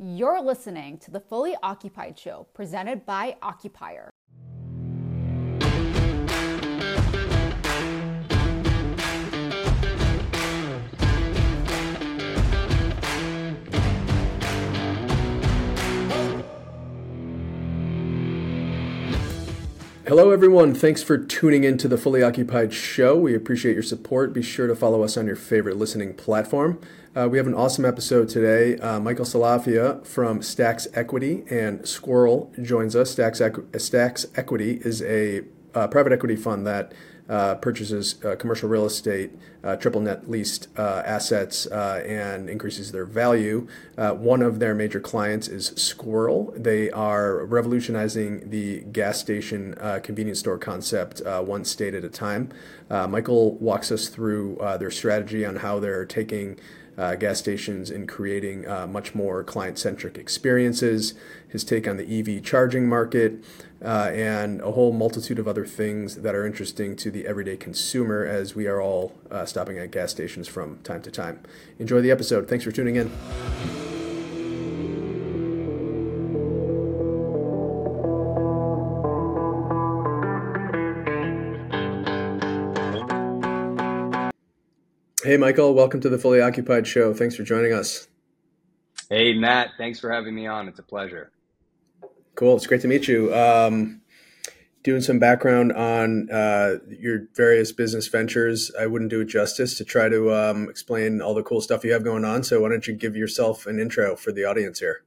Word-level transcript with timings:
You're 0.00 0.40
listening 0.40 0.98
to 0.98 1.10
the 1.10 1.18
Fully 1.18 1.56
Occupied 1.60 2.16
Show 2.16 2.46
presented 2.54 3.04
by 3.04 3.36
Occupier. 3.42 4.10
Hello, 20.06 20.30
everyone. 20.30 20.74
Thanks 20.74 21.02
for 21.02 21.18
tuning 21.18 21.64
in 21.64 21.76
to 21.78 21.88
the 21.88 21.98
Fully 21.98 22.22
Occupied 22.22 22.72
Show. 22.72 23.16
We 23.16 23.34
appreciate 23.34 23.74
your 23.74 23.82
support. 23.82 24.32
Be 24.32 24.42
sure 24.42 24.68
to 24.68 24.76
follow 24.76 25.02
us 25.02 25.16
on 25.16 25.26
your 25.26 25.34
favorite 25.34 25.76
listening 25.76 26.14
platform. 26.14 26.80
Uh, 27.16 27.26
we 27.28 27.38
have 27.38 27.46
an 27.46 27.54
awesome 27.54 27.84
episode 27.84 28.28
today. 28.28 28.76
Uh, 28.78 29.00
Michael 29.00 29.24
Salafia 29.24 30.04
from 30.06 30.42
STAX 30.42 30.86
Equity 30.92 31.42
and 31.50 31.80
SQRL 31.80 32.62
joins 32.62 32.94
us. 32.94 33.10
STAX, 33.12 33.40
Equ- 33.40 33.80
STAX 33.80 34.26
Equity 34.36 34.80
is 34.84 35.00
a 35.02 35.42
uh, 35.74 35.88
private 35.88 36.12
equity 36.12 36.36
fund 36.36 36.66
that 36.66 36.92
uh, 37.28 37.54
purchases 37.56 38.22
uh, 38.24 38.36
commercial 38.36 38.70
real 38.70 38.86
estate, 38.86 39.30
uh, 39.62 39.76
triple 39.76 40.00
net 40.00 40.30
leased 40.30 40.68
assets, 40.78 41.66
and 41.66 42.48
increases 42.48 42.90
their 42.92 43.04
value. 43.04 43.66
One 43.96 44.40
of 44.40 44.60
their 44.60 44.74
major 44.74 44.98
clients 44.98 45.46
is 45.46 45.70
SQRL. 45.72 46.62
They 46.62 46.90
are 46.90 47.44
revolutionizing 47.44 48.48
the 48.48 48.80
gas 48.80 49.18
station 49.18 49.74
convenience 50.02 50.38
store 50.38 50.58
concept 50.58 51.20
one 51.24 51.64
state 51.66 51.94
at 51.94 52.02
a 52.04 52.08
time. 52.08 52.50
Michael 52.90 53.56
walks 53.56 53.92
us 53.92 54.08
through 54.08 54.58
their 54.78 54.90
strategy 54.90 55.44
on 55.44 55.56
how 55.56 55.78
they're 55.78 56.06
taking 56.06 56.58
uh, 56.98 57.14
gas 57.14 57.38
stations 57.38 57.90
and 57.90 58.08
creating 58.08 58.68
uh, 58.68 58.86
much 58.86 59.14
more 59.14 59.44
client 59.44 59.78
centric 59.78 60.18
experiences, 60.18 61.14
his 61.48 61.62
take 61.62 61.86
on 61.86 61.96
the 61.96 62.18
EV 62.18 62.42
charging 62.42 62.88
market, 62.88 63.42
uh, 63.82 64.10
and 64.12 64.60
a 64.62 64.72
whole 64.72 64.92
multitude 64.92 65.38
of 65.38 65.46
other 65.46 65.64
things 65.64 66.16
that 66.16 66.34
are 66.34 66.44
interesting 66.44 66.96
to 66.96 67.10
the 67.10 67.26
everyday 67.26 67.56
consumer 67.56 68.26
as 68.26 68.56
we 68.56 68.66
are 68.66 68.82
all 68.82 69.14
uh, 69.30 69.46
stopping 69.46 69.78
at 69.78 69.92
gas 69.92 70.10
stations 70.10 70.48
from 70.48 70.78
time 70.78 71.00
to 71.00 71.10
time. 71.10 71.40
Enjoy 71.78 72.00
the 72.00 72.10
episode. 72.10 72.48
Thanks 72.48 72.64
for 72.64 72.72
tuning 72.72 72.96
in. 72.96 73.77
Hey, 85.28 85.36
Michael, 85.36 85.74
welcome 85.74 86.00
to 86.00 86.08
the 86.08 86.16
Fully 86.16 86.40
Occupied 86.40 86.86
Show. 86.86 87.12
Thanks 87.12 87.36
for 87.36 87.42
joining 87.42 87.74
us. 87.74 88.08
Hey, 89.10 89.34
Matt, 89.34 89.72
thanks 89.76 90.00
for 90.00 90.10
having 90.10 90.34
me 90.34 90.46
on. 90.46 90.68
It's 90.68 90.78
a 90.78 90.82
pleasure. 90.82 91.32
Cool. 92.34 92.56
It's 92.56 92.66
great 92.66 92.80
to 92.80 92.88
meet 92.88 93.08
you. 93.08 93.34
Um, 93.34 94.00
doing 94.84 95.02
some 95.02 95.18
background 95.18 95.74
on 95.74 96.30
uh, 96.30 96.76
your 96.88 97.28
various 97.34 97.72
business 97.72 98.08
ventures. 98.08 98.72
I 98.80 98.86
wouldn't 98.86 99.10
do 99.10 99.20
it 99.20 99.26
justice 99.26 99.76
to 99.76 99.84
try 99.84 100.08
to 100.08 100.32
um, 100.32 100.70
explain 100.70 101.20
all 101.20 101.34
the 101.34 101.42
cool 101.42 101.60
stuff 101.60 101.84
you 101.84 101.92
have 101.92 102.04
going 102.04 102.24
on. 102.24 102.42
So, 102.42 102.62
why 102.62 102.70
don't 102.70 102.86
you 102.86 102.94
give 102.94 103.14
yourself 103.14 103.66
an 103.66 103.78
intro 103.78 104.16
for 104.16 104.32
the 104.32 104.44
audience 104.44 104.80
here? 104.80 105.02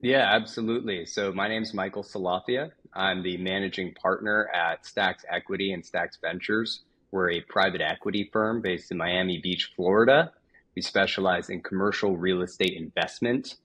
Yeah, 0.00 0.32
absolutely. 0.32 1.04
So, 1.04 1.32
my 1.32 1.48
name 1.48 1.64
is 1.64 1.74
Michael 1.74 2.04
Salafia. 2.04 2.70
I'm 2.94 3.24
the 3.24 3.38
managing 3.38 3.92
partner 3.94 4.50
at 4.54 4.86
STAX 4.86 5.24
Equity 5.28 5.72
and 5.72 5.84
STAX 5.84 6.18
Ventures. 6.22 6.82
We're 7.12 7.30
a 7.30 7.40
private 7.42 7.82
equity 7.82 8.30
firm 8.32 8.62
based 8.62 8.90
in 8.90 8.96
Miami 8.96 9.38
Beach, 9.38 9.72
Florida. 9.76 10.32
We 10.74 10.82
specialize 10.82 11.50
in 11.50 11.62
commercial 11.62 12.16
real 12.16 12.42
estate 12.42 12.72
investment. 12.76 13.56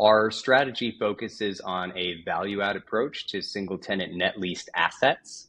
Our 0.00 0.30
strategy 0.30 0.96
focuses 0.98 1.60
on 1.60 1.92
a 1.98 2.22
value 2.24 2.62
add 2.62 2.76
approach 2.76 3.26
to 3.28 3.42
single 3.42 3.78
tenant 3.78 4.14
net 4.14 4.38
leased 4.38 4.70
assets. 4.74 5.48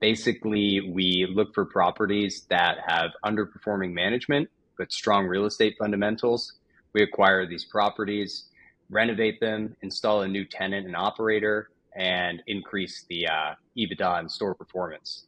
Basically, 0.00 0.90
we 0.92 1.28
look 1.30 1.54
for 1.54 1.66
properties 1.66 2.46
that 2.50 2.78
have 2.86 3.10
underperforming 3.24 3.92
management 3.92 4.48
but 4.76 4.92
strong 4.92 5.26
real 5.26 5.46
estate 5.46 5.76
fundamentals. 5.78 6.54
We 6.92 7.02
acquire 7.02 7.46
these 7.46 7.64
properties, 7.64 8.46
renovate 8.90 9.40
them, 9.40 9.76
install 9.82 10.22
a 10.22 10.28
new 10.28 10.44
tenant 10.44 10.86
and 10.86 10.96
operator, 10.96 11.70
and 11.94 12.42
increase 12.46 13.04
the 13.08 13.26
uh, 13.26 13.54
EBITDA 13.76 14.20
and 14.20 14.30
store 14.30 14.54
performance. 14.54 15.26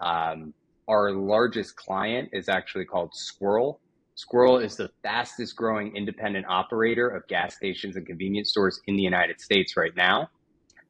Um, 0.00 0.54
our 0.90 1.12
largest 1.12 1.76
client 1.76 2.30
is 2.32 2.48
actually 2.48 2.84
called 2.84 3.12
SQRL. 3.12 3.78
SQRL 4.18 4.62
is 4.62 4.76
the 4.76 4.90
fastest 5.02 5.54
growing 5.54 5.94
independent 5.96 6.46
operator 6.48 7.08
of 7.08 7.26
gas 7.28 7.54
stations 7.54 7.94
and 7.94 8.04
convenience 8.04 8.50
stores 8.50 8.80
in 8.88 8.96
the 8.96 9.02
United 9.02 9.40
States 9.40 9.76
right 9.76 9.94
now. 9.96 10.28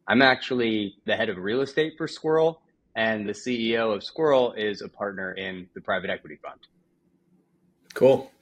I'm 0.08 0.22
actually 0.22 0.94
the 1.04 1.14
head 1.14 1.28
of 1.28 1.36
real 1.36 1.60
estate 1.60 1.92
for 1.98 2.08
SQRL, 2.08 2.56
and 2.96 3.28
the 3.28 3.32
CEO 3.32 3.94
of 3.94 4.02
SQRL 4.02 4.58
is 4.58 4.80
a 4.80 4.88
partner 4.88 5.32
in 5.32 5.68
the 5.74 5.82
private 5.82 6.08
equity 6.08 6.38
fund. 6.42 6.60
Cool. 7.92 8.32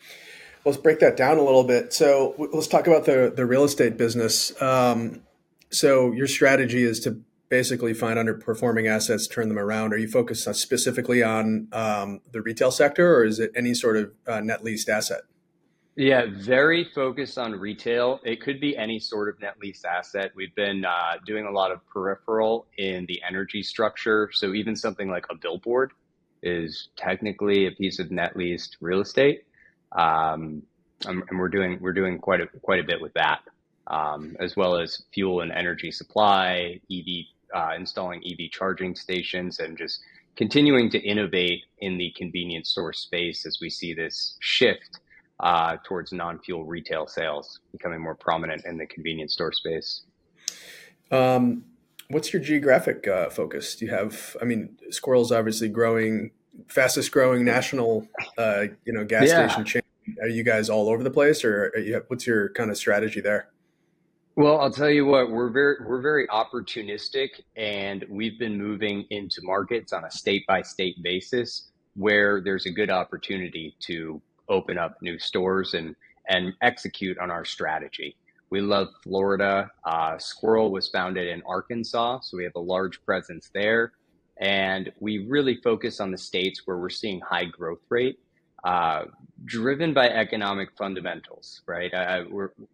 Let's 0.65 0.79
break 0.79 1.01
that 1.01 1.17
down 1.17 1.39
a 1.39 1.43
little 1.43 1.65
bit. 1.65 1.93
So 1.93 2.35
let's 2.53 2.69
talk 2.69 2.87
about 2.87 3.05
the 3.05 3.33
the 3.35 3.45
real 3.45 3.65
estate 3.65 3.99
business. 3.99 4.61
Um, 4.63 5.23
so 5.71 6.13
your 6.13 6.29
strategy 6.29 6.83
is 6.83 7.01
to 7.01 7.21
basically 7.49 7.95
find 7.95 8.19
underperforming 8.19 8.89
assets, 8.89 9.27
turn 9.27 9.49
them 9.49 9.59
around? 9.59 9.93
Are 9.93 9.99
you 9.99 10.09
focused 10.09 10.53
specifically 10.55 11.23
on 11.23 11.69
um, 11.73 12.21
the 12.33 12.43
retail 12.43 12.71
sector, 12.71 13.17
or 13.17 13.25
is 13.25 13.39
it 13.39 13.51
any 13.57 13.75
sort 13.75 13.97
of 13.97 14.13
uh, 14.27 14.41
net 14.41 14.65
leased 14.65 14.89
asset? 14.89 15.23
Yeah, 15.97 16.27
very 16.31 16.85
focused 16.85 17.39
on 17.39 17.53
retail. 17.53 18.21
It 18.23 18.41
could 18.41 18.61
be 18.61 18.77
any 18.77 19.01
sort 19.01 19.29
of 19.29 19.41
net 19.41 19.57
leased 19.61 19.85
asset. 19.85 20.31
We've 20.37 20.55
been 20.55 20.85
uh, 20.85 21.15
doing 21.27 21.47
a 21.47 21.51
lot 21.51 21.73
of 21.73 21.85
peripheral 21.89 22.67
in 22.77 23.05
the 23.07 23.21
energy 23.29 23.65
structure. 23.65 24.31
So 24.33 24.55
even 24.55 24.77
something 24.77 25.11
like 25.11 25.27
a 25.29 25.35
billboard 25.35 25.91
is 26.41 26.91
technically 26.97 27.67
a 27.67 27.73
piece 27.73 27.99
of 27.99 28.13
net 28.13 28.37
leased 28.37 28.77
real 28.81 29.01
estate, 29.01 29.45
um, 29.91 30.63
and 31.05 31.25
we're 31.33 31.49
doing 31.49 31.79
we're 31.81 31.93
doing 31.93 32.21
quite 32.21 32.43
a 32.43 32.47
quite 32.47 32.79
a 32.79 32.85
bit 32.85 33.01
with 33.01 33.15
that, 33.15 33.41
um, 33.89 34.37
as 34.39 34.55
well 34.55 34.77
as 34.77 35.03
fuel 35.13 35.41
and 35.41 35.51
energy 35.51 35.91
supply, 35.91 36.81
EV 36.93 37.25
uh, 37.55 37.73
installing 37.77 38.23
EV 38.25 38.51
charging 38.51 38.95
stations 38.95 39.59
and 39.59 39.77
just 39.77 40.01
continuing 40.37 40.89
to 40.91 40.99
innovate 41.01 41.65
in 41.79 41.99
the 41.99 42.13
convenience 42.17 42.71
store 42.71 42.93
space 42.93 43.45
as 43.45 43.59
we 43.61 43.69
see 43.69 43.93
this 43.93 44.37
shift 44.41 45.01
uh, 45.41 45.77
towards 45.85 46.13
non-fuel 46.13 46.65
retail 46.65 47.07
sales 47.07 47.61
becoming 47.73 48.01
more 48.01 48.15
prominent 48.15 48.65
in 48.65 48.77
the 48.77 48.87
convenience 48.87 49.33
store 49.33 49.53
space. 49.53 50.03
Um, 51.11 51.65
what's 52.09 52.33
your 52.33 52.43
geographic 52.43 53.07
uh, 53.07 53.31
focus? 53.31 53.77
Do 53.77 53.87
you 53.87 53.91
have? 53.93 54.37
I 54.41 54.45
mean, 54.45 54.77
SQRL's 54.91 55.33
obviously 55.33 55.69
growing, 55.69 56.31
fastest 56.69 57.13
growing 57.13 57.45
national, 57.45 58.09
uh, 58.37 58.65
you 58.85 58.93
know, 58.93 59.05
gas 59.05 59.29
yeah. 59.29 59.49
station 59.49 59.65
chain. 59.65 59.83
Are 60.23 60.29
you 60.29 60.43
guys 60.43 60.71
all 60.71 60.89
over 60.89 61.03
the 61.03 61.11
place, 61.11 61.45
or 61.45 61.73
you, 61.79 62.03
what's 62.09 62.27
your 62.27 62.49
kind 62.51 62.71
of 62.71 62.77
strategy 62.77 63.21
there? 63.21 63.49
Well, 64.39 64.61
I'll 64.61 64.71
tell 64.71 64.89
you 64.89 65.05
what, 65.05 65.33
we're 65.33 65.51
very 65.51 65.79
we're 65.85 66.01
very 66.01 66.29
opportunistic 66.29 67.31
and 67.57 68.05
we've 68.09 68.39
been 68.39 68.57
moving 68.57 69.05
into 69.11 69.41
markets 69.43 69.93
on 69.93 70.05
a 70.05 70.13
state 70.13 70.47
by 70.47 70.63
state 70.63 71.03
basis 71.03 71.73
where 71.97 72.41
there's 72.41 72.65
a 72.65 72.71
good 72.71 72.89
opportunity 72.89 73.75
to 73.81 74.23
open 74.49 74.79
up 74.79 75.03
new 75.03 75.19
stores 75.19 75.75
and 75.75 75.97
and 76.29 76.53
execute 76.63 77.19
on 77.19 77.33
our 77.33 77.45
strategy. 77.45 78.15
We 78.51 78.61
love 78.61 78.91
Florida. 79.03 79.73
Uh, 79.85 80.19
SQRL 80.19 80.71
was 80.71 80.89
founded 80.89 81.27
in 81.27 81.43
Arkansas, 81.45 82.21
so 82.21 82.37
we 82.37 82.45
have 82.45 82.55
a 82.55 82.61
large 82.61 83.05
presence 83.05 83.51
there. 83.53 83.91
And 84.41 84.93
we 85.01 85.27
really 85.27 85.57
focus 85.65 85.99
on 85.99 86.13
the 86.13 86.19
states 86.19 86.63
where 86.65 86.79
we're 86.79 86.91
seeing 86.91 87.21
high 87.23 87.47
growth 87.47 87.83
rate 87.89 88.21
uh, 88.65 89.05
driven 89.45 89.95
by 89.95 90.09
economic 90.09 90.71
fundamentals, 90.77 91.63
right? 91.67 91.93
I, 91.95 92.25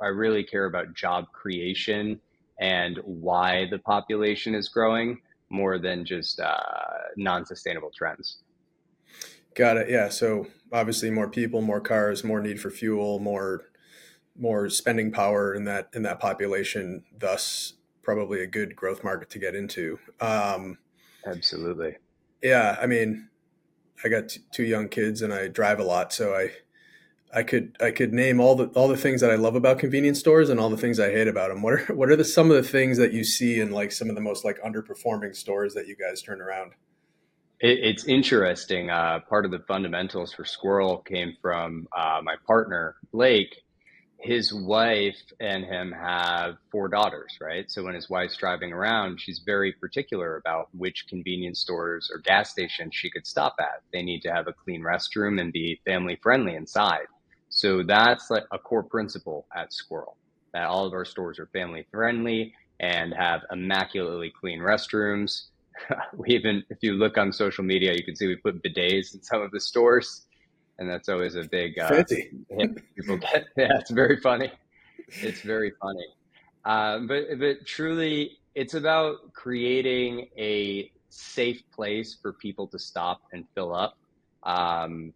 I 0.01 0.07
really 0.07 0.45
care 0.45 0.65
about 0.67 0.95
job 0.95 1.27
creation 1.33 2.21
and 2.61 2.99
why 3.05 3.67
the 3.71 3.79
population 3.79 4.55
is 4.55 4.69
growing 4.69 5.21
more 5.51 5.79
than 5.79 6.05
just 6.05 6.41
uh, 6.41 6.57
non-sustainable 7.17 7.91
trends. 7.97 8.39
Got 9.55 9.77
it. 9.77 9.91
Yeah. 9.91 10.09
So 10.09 10.47
obviously, 10.73 11.11
more 11.11 11.29
people, 11.29 11.61
more 11.61 11.81
cars, 11.81 12.25
more 12.25 12.41
need 12.41 12.61
for 12.61 12.71
fuel, 12.71 13.19
more 13.21 13.63
more 14.37 14.69
spending 14.69 15.13
power 15.13 15.55
in 15.55 15.65
that 15.65 15.91
in 15.95 16.03
that 16.03 16.19
population. 16.19 17.05
Thus, 17.17 17.75
probably 18.03 18.41
a 18.43 18.47
good 18.47 18.75
growth 18.75 19.05
market 19.05 19.31
to 19.31 19.39
get 19.39 19.55
into. 19.55 19.99
Um, 20.21 20.79
Absolutely. 21.25 21.97
Yeah. 22.43 22.77
I 22.81 22.87
mean, 22.87 23.29
I 24.03 24.09
got 24.09 24.29
t- 24.29 24.41
two 24.51 24.65
young 24.65 24.89
kids 24.89 25.23
and 25.23 25.33
I 25.33 25.49
drive 25.49 25.79
a 25.79 25.85
lot, 25.85 26.13
so 26.13 26.35
I 26.35 26.51
I 27.35 27.43
could 27.43 27.77
I 27.81 27.91
could 27.91 28.13
name 28.13 28.39
all 28.39 28.55
the 28.55 28.67
all 28.69 28.87
the 28.87 28.97
things 28.97 29.21
that 29.21 29.31
I 29.31 29.35
love 29.35 29.57
about 29.57 29.79
convenience 29.79 30.21
stores 30.21 30.51
and 30.51 30.61
all 30.61 30.71
the 30.71 30.77
things 30.77 31.01
I 31.01 31.11
hate 31.11 31.27
about 31.27 31.49
them. 31.49 31.63
What 31.63 31.75
are 31.75 31.95
what 31.95 32.11
are 32.11 32.17
the 32.17 32.25
some 32.25 32.51
of 32.51 32.57
the 32.57 32.69
things 32.69 32.97
that 32.99 33.13
you 33.13 33.25
see 33.25 33.61
in 33.61 33.73
like 33.73 33.91
some 33.93 34.09
of 34.09 34.15
the 34.15 34.21
most 34.21 34.45
like 34.45 34.61
underperforming 34.63 35.35
stores 35.35 35.75
that 35.75 35.89
you 35.89 35.97
guys 35.97 36.23
turn 36.23 36.41
around? 36.41 36.73
It, 37.61 37.81
it's 37.83 38.05
interesting. 38.05 38.91
Uh, 38.91 39.21
part 39.29 39.45
of 39.45 39.51
the 39.51 39.61
fundamentals 39.61 40.33
for 40.33 40.45
SQRL 40.45 41.05
came 41.05 41.37
from 41.43 41.89
uh, 41.97 42.21
my 42.23 42.37
partner 42.47 42.97
Blake. 43.13 43.64
His 44.25 44.55
wife 44.55 45.21
and 45.39 45.67
him 45.67 45.93
have 45.93 46.57
four 46.73 46.89
daughters, 46.89 47.37
right? 47.43 47.71
So 47.71 47.85
when 47.85 47.95
his 47.95 48.09
wife's 48.09 48.39
driving 48.39 48.73
around, 48.73 49.21
she's 49.21 49.41
very 49.45 49.73
particular 49.73 50.37
about 50.39 50.69
which 50.73 51.05
convenience 51.11 51.61
stores 51.61 52.11
or 52.11 52.21
gas 52.21 52.51
stations 52.51 52.95
she 52.95 53.11
could 53.11 53.27
stop 53.27 53.57
at. 53.61 53.83
They 53.93 54.03
need 54.03 54.23
to 54.23 54.33
have 54.33 54.49
a 54.49 54.55
clean 54.55 54.81
restroom 54.83 55.39
and 55.39 55.53
be 55.53 55.79
family 55.85 56.19
friendly 56.23 56.55
inside. 56.55 57.05
So 57.51 57.83
that's 57.83 58.31
like 58.31 58.45
a 58.51 58.59
core 58.59 58.83
principle 58.83 59.47
at 59.55 59.73
SQRL 59.73 60.15
that 60.55 60.69
all 60.69 60.87
of 60.87 60.95
our 60.95 61.05
stores 61.05 61.39
are 61.39 61.51
family 61.53 61.87
friendly 61.91 62.55
and 62.81 63.13
have 63.13 63.43
immaculately 63.53 64.33
clean 64.41 64.61
restrooms. 64.61 65.49
we 66.17 66.31
even, 66.31 66.65
if 66.71 66.79
you 66.81 66.95
look 66.95 67.19
on 67.19 67.31
social 67.31 67.63
media, 67.63 67.93
you 67.93 68.03
can 68.03 68.17
see 68.17 68.27
we 68.27 68.37
put 68.37 68.63
bidets 68.63 69.15
in 69.15 69.23
some 69.23 69.43
of 69.43 69.51
the 69.51 69.61
stores 69.61 70.25
and 70.79 70.89
that's 70.89 71.09
always 71.09 71.35
a 71.37 71.45
big 71.45 71.79
uh, 71.79 71.89
fancy 71.89 72.31
people 72.97 73.17
get. 73.19 73.47
Yeah, 73.57 73.79
it's 73.79 73.91
very 73.91 74.19
funny. 74.21 74.51
It's 75.09 75.41
very 75.43 75.73
funny. 75.81 76.07
Um, 76.65 77.07
but 77.07 77.39
but 77.39 77.67
truly, 77.67 78.39
it's 78.55 78.75
about 78.75 79.33
creating 79.33 80.29
a 80.37 80.91
safe 81.11 81.63
place 81.73 82.17
for 82.21 82.33
people 82.33 82.67
to 82.69 82.79
stop 82.79 83.23
and 83.33 83.45
fill 83.55 83.75
up. 83.75 83.97
Um, 84.43 85.13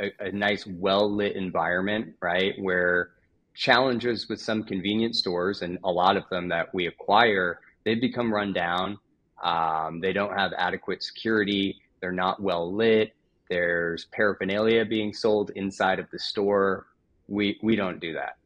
a, 0.00 0.12
a 0.20 0.32
nice, 0.32 0.66
well 0.66 1.12
lit 1.12 1.36
environment, 1.36 2.14
right? 2.20 2.54
Where 2.58 3.10
challenges 3.54 4.28
with 4.28 4.40
some 4.40 4.62
convenience 4.62 5.18
stores 5.18 5.62
and 5.62 5.78
a 5.84 5.90
lot 5.90 6.16
of 6.16 6.24
them 6.30 6.48
that 6.48 6.72
we 6.74 6.86
acquire, 6.86 7.60
they've 7.84 8.00
become 8.00 8.32
run 8.32 8.52
down. 8.52 8.98
Um, 9.42 10.00
they 10.00 10.12
don't 10.12 10.36
have 10.38 10.52
adequate 10.56 11.02
security. 11.02 11.80
They're 12.00 12.12
not 12.12 12.40
well 12.42 12.72
lit 12.72 13.12
there's 13.50 14.06
paraphernalia 14.06 14.86
being 14.86 15.12
sold 15.12 15.50
inside 15.56 15.98
of 15.98 16.10
the 16.10 16.18
store. 16.18 16.86
We 17.28 17.58
we 17.62 17.76
don't 17.76 18.00
do 18.00 18.14
that. 18.14 18.38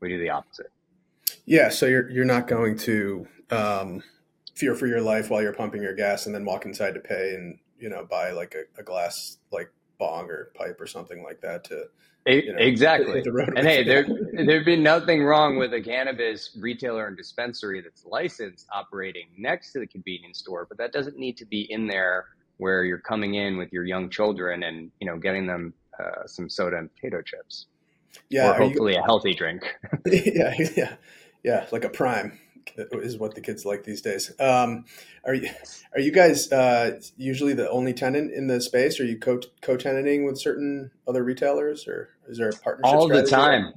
We 0.00 0.10
do 0.10 0.18
the 0.18 0.30
opposite. 0.30 0.70
Yeah, 1.46 1.70
so 1.70 1.86
you're 1.86 2.08
you're 2.10 2.24
not 2.24 2.46
going 2.46 2.76
to 2.78 3.26
um, 3.50 4.02
fear 4.54 4.74
for 4.74 4.86
your 4.86 5.00
life 5.00 5.30
while 5.30 5.42
you're 5.42 5.52
pumping 5.52 5.82
your 5.82 5.94
gas 5.94 6.26
and 6.26 6.34
then 6.34 6.44
walk 6.44 6.66
inside 6.66 6.94
to 6.94 7.00
pay 7.00 7.34
and 7.34 7.58
you 7.78 7.88
know 7.88 8.06
buy 8.08 8.30
like 8.30 8.54
a, 8.54 8.80
a 8.80 8.84
glass 8.84 9.38
like 9.50 9.72
bong 9.98 10.30
or 10.30 10.52
pipe 10.54 10.80
or 10.80 10.86
something 10.86 11.24
like 11.24 11.40
that 11.40 11.64
to 11.64 11.84
you 12.26 12.52
know, 12.52 12.58
exactly. 12.58 13.22
and 13.54 13.66
hey, 13.66 13.84
there 13.84 14.04
there'd 14.32 14.66
be 14.66 14.76
nothing 14.76 15.22
wrong 15.22 15.58
with 15.58 15.72
a 15.72 15.80
cannabis 15.80 16.56
retailer 16.60 17.06
and 17.06 17.16
dispensary 17.16 17.80
that's 17.80 18.04
licensed 18.04 18.66
operating 18.74 19.28
next 19.38 19.72
to 19.72 19.78
the 19.78 19.86
convenience 19.86 20.40
store, 20.40 20.66
but 20.68 20.76
that 20.78 20.92
doesn't 20.92 21.16
need 21.16 21.36
to 21.36 21.44
be 21.44 21.70
in 21.70 21.86
there 21.86 22.26
where 22.58 22.84
you're 22.84 22.98
coming 22.98 23.34
in 23.34 23.56
with 23.56 23.72
your 23.72 23.84
young 23.84 24.10
children 24.10 24.62
and 24.62 24.90
you 25.00 25.06
know 25.06 25.18
getting 25.18 25.46
them 25.46 25.74
uh, 25.98 26.26
some 26.26 26.48
soda 26.48 26.78
and 26.78 26.94
potato 26.94 27.22
chips. 27.22 27.66
Yeah, 28.30 28.50
or 28.50 28.54
hopefully 28.54 28.94
you, 28.94 29.00
a 29.00 29.02
healthy 29.02 29.34
drink. 29.34 29.62
yeah, 30.06 30.54
yeah, 30.76 30.96
yeah, 31.42 31.66
like 31.70 31.84
a 31.84 31.90
prime 31.90 32.38
is 32.76 33.18
what 33.18 33.34
the 33.34 33.40
kids 33.40 33.64
like 33.64 33.84
these 33.84 34.00
days. 34.00 34.32
Um, 34.40 34.84
are 35.24 35.34
you 35.34 35.50
are 35.94 36.00
you 36.00 36.12
guys 36.12 36.50
uh, 36.52 37.00
usually 37.16 37.54
the 37.54 37.70
only 37.70 37.92
tenant 37.92 38.32
in 38.32 38.46
the 38.46 38.60
space? 38.60 39.00
Are 39.00 39.04
you 39.04 39.18
co 39.18 39.40
co 39.60 39.76
tenanting 39.76 40.24
with 40.24 40.38
certain 40.38 40.90
other 41.06 41.22
retailers, 41.22 41.86
or 41.86 42.10
is 42.28 42.38
there 42.38 42.48
a 42.48 42.52
partnership? 42.52 42.94
All 42.94 43.08
the 43.08 43.24
time. 43.24 43.72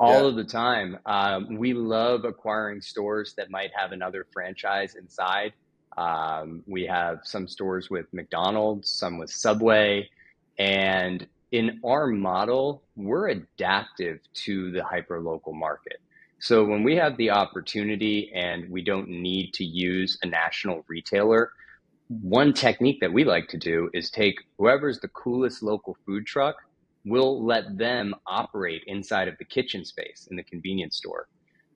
All 0.00 0.22
yeah. 0.22 0.28
of 0.28 0.36
the 0.36 0.44
time. 0.44 0.98
Um, 1.06 1.56
we 1.56 1.72
love 1.72 2.24
acquiring 2.24 2.80
stores 2.80 3.34
that 3.36 3.50
might 3.50 3.70
have 3.76 3.92
another 3.92 4.26
franchise 4.32 4.96
inside. 4.96 5.52
Um, 5.96 6.62
we 6.66 6.86
have 6.86 7.20
some 7.24 7.46
stores 7.46 7.90
with 7.90 8.06
McDonald's, 8.12 8.90
some 8.90 9.18
with 9.18 9.30
Subway. 9.30 10.10
And 10.58 11.26
in 11.52 11.80
our 11.84 12.06
model, 12.06 12.82
we're 12.96 13.28
adaptive 13.28 14.20
to 14.34 14.70
the 14.72 14.80
hyperlocal 14.80 15.54
market. 15.54 16.00
So 16.40 16.64
when 16.64 16.82
we 16.82 16.96
have 16.96 17.16
the 17.16 17.30
opportunity 17.30 18.30
and 18.34 18.68
we 18.68 18.82
don't 18.82 19.08
need 19.08 19.54
to 19.54 19.64
use 19.64 20.18
a 20.22 20.26
national 20.26 20.84
retailer, 20.88 21.52
one 22.08 22.52
technique 22.52 23.00
that 23.00 23.12
we 23.12 23.24
like 23.24 23.48
to 23.48 23.56
do 23.56 23.88
is 23.94 24.10
take 24.10 24.36
whoever's 24.58 25.00
the 25.00 25.08
coolest 25.08 25.62
local 25.62 25.96
food 26.04 26.26
truck, 26.26 26.56
we'll 27.04 27.44
let 27.44 27.78
them 27.78 28.14
operate 28.26 28.82
inside 28.86 29.28
of 29.28 29.38
the 29.38 29.44
kitchen 29.44 29.84
space 29.84 30.28
in 30.30 30.36
the 30.36 30.42
convenience 30.42 30.96
store 30.96 31.28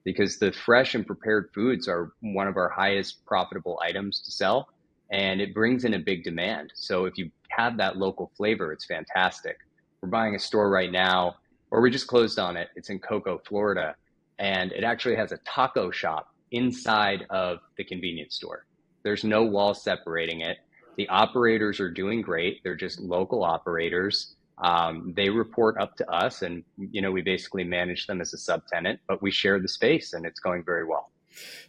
because 0.09 0.39
the 0.39 0.51
fresh 0.51 0.95
and 0.95 1.07
prepared 1.07 1.51
foods 1.55 1.87
are 1.87 2.13
one 2.21 2.49
of 2.49 2.57
our 2.57 2.71
highest 2.71 3.27
profitable 3.27 3.79
items 3.85 4.23
to 4.23 4.31
sell 4.31 4.67
and 5.11 5.39
it 5.39 5.53
brings 5.53 5.85
in 5.85 5.93
a 5.93 5.99
big 5.99 6.25
demand. 6.25 6.73
So 6.75 7.05
if 7.05 7.19
you 7.19 7.31
have 7.51 7.77
that 7.77 7.99
local 7.99 8.33
flavor, 8.35 8.73
it's 8.73 8.87
fantastic. 8.87 9.59
We're 10.01 10.09
buying 10.09 10.35
a 10.35 10.39
store 10.39 10.71
right 10.71 10.91
now, 10.91 11.37
or 11.71 11.83
we 11.83 11.91
just 11.91 12.07
closed 12.07 12.39
on 12.39 12.57
it. 12.57 12.69
It's 12.75 12.89
in 12.89 13.01
Cocoa, 13.01 13.43
Florida, 13.47 13.97
and 14.39 14.73
it 14.73 14.83
actually 14.83 15.17
has 15.17 15.31
a 15.33 15.41
taco 15.45 15.91
shop 15.91 16.29
inside 16.53 17.27
of 17.29 17.59
the 17.77 17.85
convenience 17.85 18.35
store. 18.35 18.65
There's 19.03 19.25
no 19.25 19.45
wall 19.45 19.75
separating 19.75 20.41
it. 20.41 20.57
The 20.97 21.07
operators 21.11 21.81
are 21.81 21.91
doing 21.91 22.23
great. 22.23 22.63
They're 22.65 22.75
just 22.75 22.99
local 22.99 23.45
operators 23.45 24.37
um, 24.63 25.13
they 25.17 25.29
report 25.29 25.77
up 25.79 25.97
to 25.97 26.11
us 26.11 26.43
and 26.43 26.65
you 26.77 27.01
know 27.01 27.13
we 27.13 27.23
basically 27.23 27.65
manage 27.65 28.07
them 28.07 28.21
as 28.21 28.33
a 28.35 28.37
subtenant 28.37 28.99
but 29.07 29.23
we 29.23 29.31
share 29.31 29.61
the 29.61 29.69
space 29.69 30.13
and 30.13 30.27
it's 30.27 30.41
going 30.41 30.65
very 30.65 30.85
well 30.85 31.11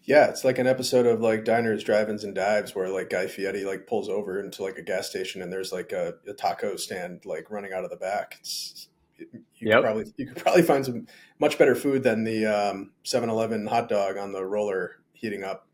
yeah 0.03 0.27
it's 0.27 0.43
like 0.43 0.57
an 0.57 0.65
episode 0.65 1.05
of 1.05 1.21
like 1.21 1.45
diners 1.45 1.83
drive-ins 1.83 2.23
and 2.23 2.33
dives 2.33 2.73
where 2.73 2.89
like 2.89 3.09
guy 3.09 3.27
fieri 3.27 3.63
like 3.63 3.85
pulls 3.85 4.09
over 4.09 4.39
into 4.39 4.63
like 4.63 4.77
a 4.77 4.81
gas 4.81 5.07
station 5.09 5.41
and 5.41 5.51
there's 5.53 5.71
like 5.71 5.91
a, 5.91 6.13
a 6.27 6.33
taco 6.33 6.75
stand 6.75 7.23
like 7.25 7.51
running 7.51 7.73
out 7.73 7.83
of 7.83 7.89
the 7.89 7.97
back 7.97 8.37
it's 8.39 8.89
you 9.19 9.27
yep. 9.69 9.77
could 9.77 9.83
probably 9.83 10.13
you 10.17 10.27
could 10.27 10.37
probably 10.37 10.61
find 10.61 10.85
some 10.85 11.07
much 11.39 11.57
better 11.57 11.75
food 11.75 12.03
than 12.03 12.23
the 12.23 12.45
um, 12.45 12.91
7-Eleven 13.03 13.67
hot 13.67 13.89
dog 13.89 14.17
on 14.17 14.31
the 14.31 14.45
roller 14.45 14.97
heating 15.13 15.43
up. 15.43 15.67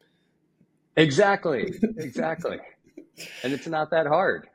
Exactly, 0.97 1.73
exactly, 1.97 2.57
and 3.43 3.53
it's 3.53 3.67
not 3.67 3.91
that 3.91 4.07
hard. 4.07 4.47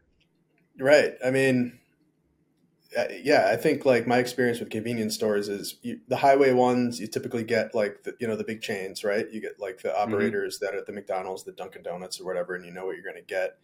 Right. 0.78 1.12
I 1.24 1.30
mean, 1.30 1.78
yeah, 3.22 3.48
I 3.48 3.56
think 3.56 3.84
like 3.84 4.06
my 4.06 4.18
experience 4.18 4.58
with 4.58 4.70
convenience 4.70 5.14
stores 5.14 5.48
is 5.48 5.76
you, 5.82 6.00
the 6.08 6.16
highway 6.16 6.52
ones. 6.52 7.00
You 7.00 7.06
typically 7.06 7.44
get 7.44 7.74
like 7.74 8.02
the, 8.02 8.14
you 8.18 8.26
know 8.26 8.36
the 8.36 8.44
big 8.44 8.62
chains, 8.62 9.04
right? 9.04 9.30
You 9.30 9.40
get 9.40 9.60
like 9.60 9.82
the 9.82 9.90
mm-hmm. 9.90 10.02
operators 10.12 10.56
mm-hmm. 10.56 10.64
that 10.66 10.74
are 10.74 10.78
at 10.78 10.86
the 10.86 10.92
McDonald's, 10.92 11.44
the 11.44 11.52
Dunkin' 11.52 11.82
Donuts, 11.82 12.20
or 12.20 12.24
whatever, 12.24 12.54
and 12.54 12.64
you 12.64 12.72
know 12.72 12.86
what 12.86 12.96
you're 12.96 13.04
going 13.04 13.16
to 13.16 13.22
get. 13.22 13.58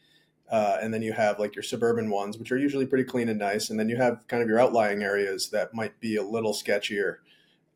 Uh, 0.48 0.78
and 0.80 0.94
then 0.94 1.02
you 1.02 1.12
have 1.12 1.40
like 1.40 1.56
your 1.56 1.64
suburban 1.64 2.08
ones, 2.08 2.38
which 2.38 2.52
are 2.52 2.56
usually 2.56 2.86
pretty 2.86 3.02
clean 3.02 3.28
and 3.28 3.38
nice. 3.38 3.68
And 3.68 3.80
then 3.80 3.88
you 3.88 3.96
have 3.96 4.20
kind 4.28 4.44
of 4.44 4.48
your 4.48 4.60
outlying 4.60 5.02
areas 5.02 5.50
that 5.50 5.74
might 5.74 5.98
be 5.98 6.14
a 6.14 6.22
little 6.22 6.52
sketchier. 6.52 7.16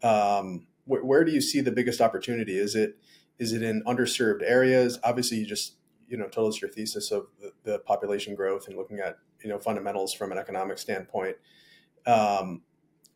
Um, 0.04 0.68
wh- 0.84 1.04
where 1.04 1.24
do 1.24 1.32
you 1.32 1.40
see 1.40 1.60
the 1.60 1.72
biggest 1.72 2.00
opportunity? 2.00 2.58
Is 2.58 2.76
it 2.76 2.96
is 3.40 3.52
it 3.52 3.62
in 3.62 3.82
underserved 3.84 4.42
areas? 4.44 5.00
Obviously, 5.02 5.38
you 5.38 5.46
just 5.46 5.74
you 6.08 6.16
know 6.16 6.28
told 6.28 6.52
us 6.52 6.60
your 6.60 6.70
thesis 6.70 7.10
of 7.10 7.26
the, 7.40 7.52
the 7.64 7.78
population 7.80 8.36
growth 8.36 8.68
and 8.68 8.76
looking 8.76 9.00
at 9.00 9.18
you 9.42 9.48
know 9.50 9.58
fundamentals 9.58 10.12
from 10.12 10.32
an 10.32 10.38
economic 10.38 10.78
standpoint. 10.78 11.36
Um, 12.06 12.62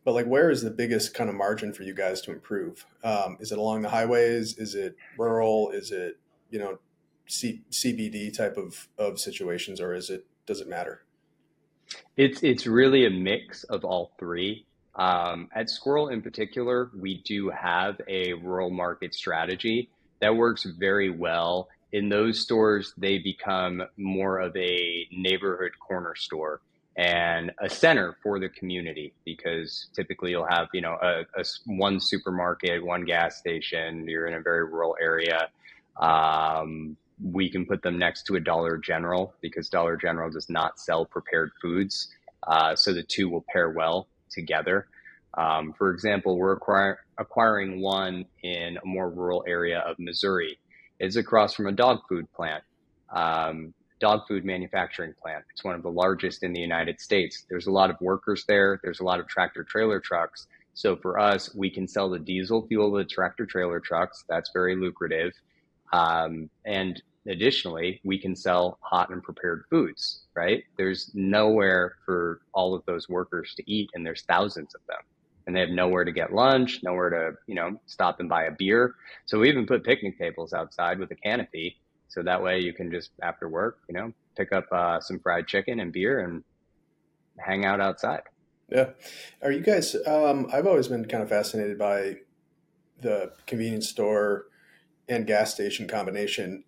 but 0.03 0.13
like, 0.13 0.27
where 0.27 0.51
is 0.51 0.61
the 0.61 0.69
biggest 0.69 1.13
kind 1.13 1.29
of 1.29 1.35
margin 1.35 1.73
for 1.73 1.83
you 1.83 1.93
guys 1.93 2.21
to 2.21 2.31
improve? 2.31 2.85
Um, 3.03 3.37
is 3.39 3.51
it 3.51 3.57
along 3.57 3.81
the 3.81 3.89
highways? 3.89 4.57
Is 4.57 4.75
it 4.75 4.95
rural? 5.17 5.71
Is 5.71 5.91
it 5.91 6.19
you 6.49 6.59
know 6.59 6.79
C- 7.27 7.63
CBD 7.71 8.35
type 8.35 8.57
of 8.57 8.87
of 8.97 9.19
situations, 9.19 9.81
or 9.81 9.93
is 9.93 10.09
it 10.09 10.25
does 10.45 10.61
it 10.61 10.67
matter? 10.67 11.01
It's 12.17 12.43
it's 12.43 12.67
really 12.67 13.05
a 13.05 13.09
mix 13.09 13.63
of 13.65 13.83
all 13.83 14.13
three. 14.19 14.65
Um, 14.95 15.49
at 15.53 15.67
SQRL 15.67 16.13
in 16.13 16.21
particular, 16.21 16.89
we 16.97 17.21
do 17.25 17.49
have 17.49 17.99
a 18.07 18.33
rural 18.33 18.69
market 18.69 19.13
strategy 19.13 19.89
that 20.21 20.35
works 20.35 20.63
very 20.63 21.09
well 21.09 21.67
in 21.91 22.09
those 22.09 22.39
stores, 22.39 22.93
they 22.97 23.19
become 23.19 23.83
more 23.97 24.39
of 24.39 24.55
a 24.55 25.07
neighborhood 25.11 25.71
corner 25.79 26.15
store 26.15 26.61
and 26.97 27.51
a 27.61 27.69
center 27.69 28.15
for 28.23 28.39
the 28.39 28.47
community 28.49 29.13
because 29.25 29.87
typically 29.93 30.31
you'll 30.31 30.47
have 30.47 30.67
you 30.73 30.81
know 30.81 30.97
a, 31.01 31.21
a 31.39 31.43
one 31.65 31.99
supermarket, 31.99 32.83
one 32.83 33.05
gas 33.05 33.37
station. 33.37 34.07
You're 34.07 34.27
in 34.27 34.33
a 34.33 34.41
very 34.41 34.65
rural 34.65 34.95
area. 35.01 35.49
Um, 35.99 36.97
we 37.23 37.49
can 37.49 37.65
put 37.65 37.81
them 37.81 37.97
next 37.97 38.23
to 38.23 38.35
a 38.35 38.39
Dollar 38.39 38.77
General 38.77 39.33
because 39.41 39.69
Dollar 39.69 39.95
General 39.95 40.29
does 40.29 40.49
not 40.49 40.79
sell 40.79 41.05
prepared 41.05 41.51
foods, 41.61 42.09
uh, 42.47 42.75
so 42.75 42.93
the 42.93 43.03
two 43.03 43.29
will 43.29 43.45
pair 43.51 43.69
well 43.69 44.07
together. 44.29 44.87
Um, 45.37 45.73
for 45.77 45.91
example, 45.91 46.37
we're 46.37 46.53
acquire, 46.53 46.99
acquiring 47.17 47.81
one 47.81 48.25
in 48.43 48.77
a 48.77 48.85
more 48.85 49.09
rural 49.09 49.43
area 49.47 49.79
of 49.79 49.97
Missouri 49.99 50.57
is 50.99 51.15
across 51.15 51.53
from 51.53 51.67
a 51.67 51.71
dog 51.71 52.01
food 52.07 52.31
plant, 52.33 52.63
um, 53.09 53.73
dog 53.99 54.21
food 54.27 54.45
manufacturing 54.45 55.13
plant. 55.21 55.43
It's 55.51 55.63
one 55.63 55.75
of 55.75 55.83
the 55.83 55.91
largest 55.91 56.43
in 56.43 56.53
the 56.53 56.59
United 56.59 56.99
States. 56.99 57.45
There's 57.49 57.67
a 57.67 57.71
lot 57.71 57.89
of 57.89 57.99
workers 58.01 58.45
there. 58.47 58.79
There's 58.83 58.99
a 58.99 59.03
lot 59.03 59.19
of 59.19 59.27
tractor 59.27 59.63
trailer 59.63 59.99
trucks. 59.99 60.47
So 60.73 60.95
for 60.97 61.17
us, 61.17 61.55
we 61.55 61.69
can 61.69 61.87
sell 61.87 62.09
the 62.09 62.19
diesel 62.19 62.67
fuel 62.67 62.91
to 62.91 62.97
the 62.97 63.05
tractor 63.05 63.45
trailer 63.45 63.79
trucks. 63.79 64.25
That's 64.27 64.51
very 64.51 64.75
lucrative. 64.75 65.31
Um, 65.93 66.49
and 66.65 67.01
additionally, 67.27 68.01
we 68.03 68.19
can 68.19 68.35
sell 68.35 68.77
hot 68.81 69.09
and 69.09 69.23
prepared 69.23 69.63
foods, 69.69 70.23
right? 70.35 70.63
There's 70.77 71.11
nowhere 71.13 71.95
for 72.05 72.41
all 72.53 72.75
of 72.75 72.83
those 72.85 73.07
workers 73.07 73.53
to 73.55 73.71
eat, 73.71 73.89
and 73.93 74.05
there's 74.05 74.23
thousands 74.23 74.75
of 74.75 74.81
them. 74.87 74.99
And 75.47 75.55
they 75.55 75.59
have 75.59 75.69
nowhere 75.69 76.03
to 76.03 76.11
get 76.11 76.33
lunch, 76.33 76.79
nowhere 76.83 77.09
to, 77.09 77.37
you 77.47 77.55
know, 77.55 77.79
stop 77.85 78.19
and 78.19 78.29
buy 78.29 78.45
a 78.45 78.51
beer. 78.51 78.95
So 79.25 79.39
we 79.39 79.49
even 79.49 79.65
put 79.65 79.83
picnic 79.83 80.17
tables 80.17 80.53
outside 80.53 80.99
with 80.99 81.11
a 81.11 81.15
canopy. 81.15 81.77
So 82.07 82.23
that 82.23 82.41
way 82.41 82.59
you 82.59 82.73
can 82.73 82.91
just 82.91 83.11
after 83.21 83.49
work, 83.49 83.79
you 83.87 83.95
know, 83.95 84.11
pick 84.35 84.51
up 84.51 84.65
uh, 84.71 84.99
some 84.99 85.19
fried 85.19 85.47
chicken 85.47 85.79
and 85.79 85.91
beer 85.91 86.19
and 86.19 86.43
hang 87.37 87.65
out 87.65 87.81
outside. 87.81 88.21
Yeah. 88.69 88.91
Are 89.41 89.51
you 89.51 89.61
guys, 89.61 89.95
um, 90.07 90.47
I've 90.51 90.65
always 90.65 90.87
been 90.87 91.05
kind 91.05 91.21
of 91.21 91.29
fascinated 91.29 91.77
by 91.77 92.17
the 93.01 93.33
convenience 93.45 93.89
store 93.89 94.45
and 95.07 95.27
gas 95.27 95.53
station 95.53 95.87
combination. 95.87 96.63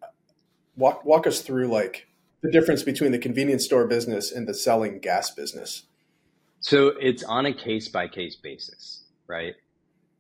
Walk, 0.76 1.04
walk 1.04 1.26
us 1.26 1.42
through 1.42 1.68
like 1.68 2.08
the 2.44 2.52
difference 2.52 2.84
between 2.84 3.12
the 3.12 3.18
convenience 3.18 3.66
store 3.66 3.88
business 3.88 4.32
and 4.32 4.48
the 4.48 4.54
selling 4.54 5.00
gas 5.00 5.32
business. 5.32 5.84
So 6.60 6.88
it's 7.00 7.24
on 7.24 7.46
a 7.46 7.54
case 7.54 7.88
by 7.88 8.08
case 8.08 8.36
basis, 8.36 9.04
right? 9.28 9.56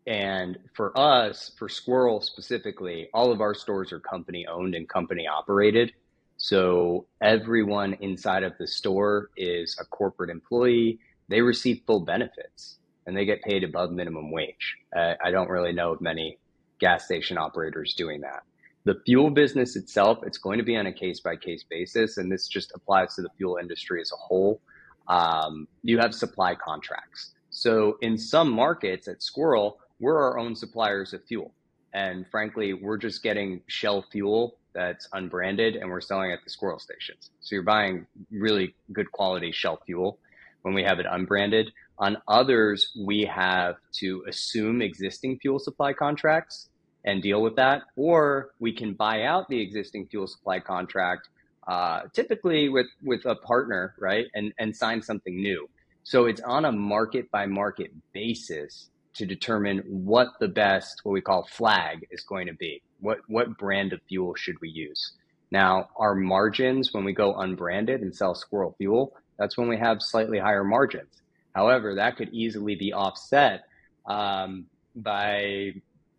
And 0.05 0.57
for 0.73 0.97
us, 0.97 1.51
for 1.57 1.67
SQRL 1.67 2.23
specifically, 2.23 3.09
all 3.13 3.31
of 3.31 3.41
our 3.41 3.53
stores 3.53 3.91
are 3.91 3.99
company 3.99 4.47
owned 4.47 4.73
and 4.75 4.87
company 4.87 5.27
operated. 5.27 5.93
So 6.37 7.07
everyone 7.21 7.95
inside 7.95 8.43
of 8.43 8.53
the 8.59 8.67
store 8.67 9.31
is 9.35 9.75
a 9.79 9.85
corporate 9.85 10.29
employee. 10.29 10.99
They 11.27 11.41
receive 11.41 11.81
full 11.85 12.01
benefits 12.01 12.77
and 13.05 13.17
they 13.17 13.25
get 13.25 13.41
paid 13.41 13.63
above 13.63 13.91
minimum 13.91 14.31
wage. 14.31 14.77
Uh, 14.95 15.15
I 15.23 15.31
don't 15.31 15.49
really 15.49 15.73
know 15.73 15.93
of 15.93 16.01
many 16.01 16.37
gas 16.79 17.05
station 17.05 17.37
operators 17.37 17.95
doing 17.95 18.21
that. 18.21 18.43
The 18.85 19.01
fuel 19.05 19.31
business 19.31 19.75
itself, 19.75 20.19
it's 20.23 20.37
going 20.37 20.59
to 20.59 20.63
be 20.63 20.77
on 20.77 20.87
a 20.87 20.93
case 20.93 21.19
by 21.19 21.35
case 21.35 21.65
basis, 21.69 22.17
and 22.17 22.31
this 22.31 22.47
just 22.47 22.71
applies 22.73 23.15
to 23.15 23.21
the 23.21 23.29
fuel 23.35 23.57
industry 23.57 23.99
as 23.99 24.11
a 24.13 24.15
whole 24.15 24.61
um, 25.07 25.67
you 25.83 25.97
have 25.99 26.13
supply 26.13 26.55
contracts. 26.55 27.31
So 27.49 27.97
in 28.01 28.17
some 28.17 28.51
markets 28.51 29.07
at 29.07 29.19
SQRL, 29.19 29.75
we're 29.99 30.19
our 30.19 30.37
own 30.37 30.55
suppliers 30.55 31.13
of 31.13 31.23
fuel. 31.25 31.51
And 31.93 32.27
frankly, 32.29 32.73
we're 32.73 32.97
just 32.97 33.23
getting 33.23 33.61
Shell 33.67 34.05
fuel 34.11 34.57
that's 34.73 35.07
unbranded 35.13 35.75
and 35.75 35.89
we're 35.89 36.01
selling 36.01 36.31
at 36.31 36.39
the 36.43 36.51
SQRL 36.51 36.79
stations. 36.79 37.31
So 37.39 37.55
you're 37.55 37.63
buying 37.63 38.05
really 38.29 38.75
good 38.93 39.11
quality 39.11 39.51
Shell 39.51 39.81
fuel 39.85 40.19
when 40.61 40.73
we 40.73 40.83
have 40.83 40.99
it 40.99 41.07
unbranded. 41.09 41.71
On 41.97 42.17
others, 42.27 42.93
we 42.99 43.23
have 43.23 43.77
to 43.93 44.23
assume 44.27 44.81
existing 44.81 45.39
fuel 45.39 45.57
supply 45.57 45.93
contracts 45.93 46.69
and 47.05 47.23
deal 47.23 47.41
with 47.41 47.55
that, 47.55 47.83
or 47.95 48.51
we 48.59 48.71
can 48.71 48.93
buy 48.93 49.23
out 49.23 49.47
the 49.49 49.59
existing 49.59 50.05
fuel 50.07 50.27
supply 50.27 50.59
contract 50.59 51.29
uh, 51.67 52.03
typically 52.13 52.69
with 52.69 52.87
with 53.03 53.25
a 53.25 53.35
partner, 53.35 53.93
right, 53.99 54.27
and 54.33 54.53
and 54.57 54.75
sign 54.75 55.01
something 55.01 55.35
new. 55.35 55.69
So 56.03 56.25
it's 56.25 56.41
on 56.41 56.65
a 56.65 56.71
market 56.71 57.29
by 57.31 57.45
market 57.45 57.91
basis 58.13 58.89
to 59.15 59.25
determine 59.25 59.79
what 59.87 60.29
the 60.39 60.47
best, 60.47 61.01
what 61.03 61.11
we 61.11 61.21
call 61.21 61.43
flag, 61.43 62.07
is 62.11 62.21
going 62.21 62.47
to 62.47 62.53
be. 62.53 62.81
What 63.01 63.19
what 63.27 63.57
brand 63.57 63.91
of 63.91 63.99
fuel 64.07 64.33
should 64.35 64.59
we 64.61 64.69
use? 64.69 65.13
Now, 65.51 65.89
our 65.97 66.15
margins 66.15 66.93
when 66.93 67.03
we 67.03 67.13
go 67.13 67.35
unbranded 67.35 68.01
and 68.01 68.15
sell 68.15 68.33
SQRL 68.33 68.75
fuel, 68.77 69.13
that's 69.37 69.57
when 69.57 69.67
we 69.67 69.77
have 69.77 70.01
slightly 70.01 70.39
higher 70.39 70.63
margins. 70.63 71.21
However, 71.53 71.95
that 71.95 72.15
could 72.15 72.29
easily 72.33 72.75
be 72.75 72.93
offset 72.93 73.63
um, 74.05 74.67
by 74.95 75.73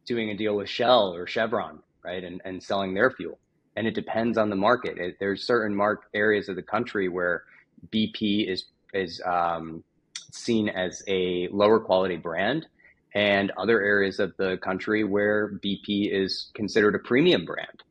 doing 0.05 0.31
a 0.31 0.37
deal 0.37 0.57
with 0.57 0.69
Shell 0.69 1.15
or 1.15 1.27
Chevron, 1.27 1.81
right, 2.03 2.25
and, 2.25 2.41
and 2.45 2.63
selling 2.63 2.95
their 2.95 3.11
fuel 3.11 3.39
and 3.79 3.87
it 3.87 3.95
depends 3.95 4.37
on 4.37 4.51
the 4.51 4.57
market. 4.57 4.99
It, 4.99 5.19
there's 5.21 5.45
certain 5.45 5.73
mark 5.73 6.09
areas 6.13 6.49
of 6.49 6.57
the 6.57 6.63
country 6.63 7.09
where 7.09 7.45
BP 7.93 8.49
is 8.49 8.65
is 8.93 9.23
um, 9.25 9.85
seen 10.33 10.69
as 10.69 11.05
a 11.07 11.47
lower 11.53 11.79
quality 11.79 12.17
brand, 12.17 12.67
and 13.15 13.53
other 13.53 13.81
areas 13.81 14.19
of 14.19 14.37
the 14.37 14.59
country 14.59 15.05
where 15.05 15.53
BP 15.65 16.13
is 16.13 16.51
considered 16.55 16.97
a 16.97 16.99
premium 16.99 17.45
brand. 17.45 17.85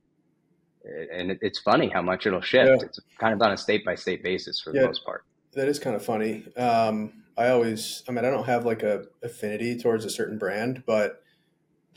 And 1.13 1.32
it, 1.32 1.39
it's 1.41 1.60
funny 1.60 1.88
how 1.88 2.01
much 2.01 2.25
it'll 2.25 2.41
shift. 2.41 2.67
Yeah. 2.67 2.86
It's 2.86 3.00
kind 3.17 3.34
of 3.34 3.41
on 3.41 3.53
a 3.53 3.58
state 3.58 3.86
by 3.86 3.96
state 3.96 4.24
basis 4.24 4.60
for 4.60 4.74
the 4.74 4.82
most 4.82 5.06
part. 5.06 5.24
That 5.53 5.70
is 5.70 5.79
kind 5.79 5.96
of 5.96 6.03
funny. 6.03 6.44
Um, 6.58 7.24
I 7.38 7.48
always, 7.50 8.03
I 8.10 8.12
mean, 8.12 8.25
I 8.25 8.29
don't 8.29 8.46
have 8.46 8.65
like 8.65 8.84
a 8.84 9.06
affinity 9.24 9.79
towards 9.79 10.03
a 10.03 10.10
certain 10.10 10.38
brand, 10.38 10.84
but 10.86 11.24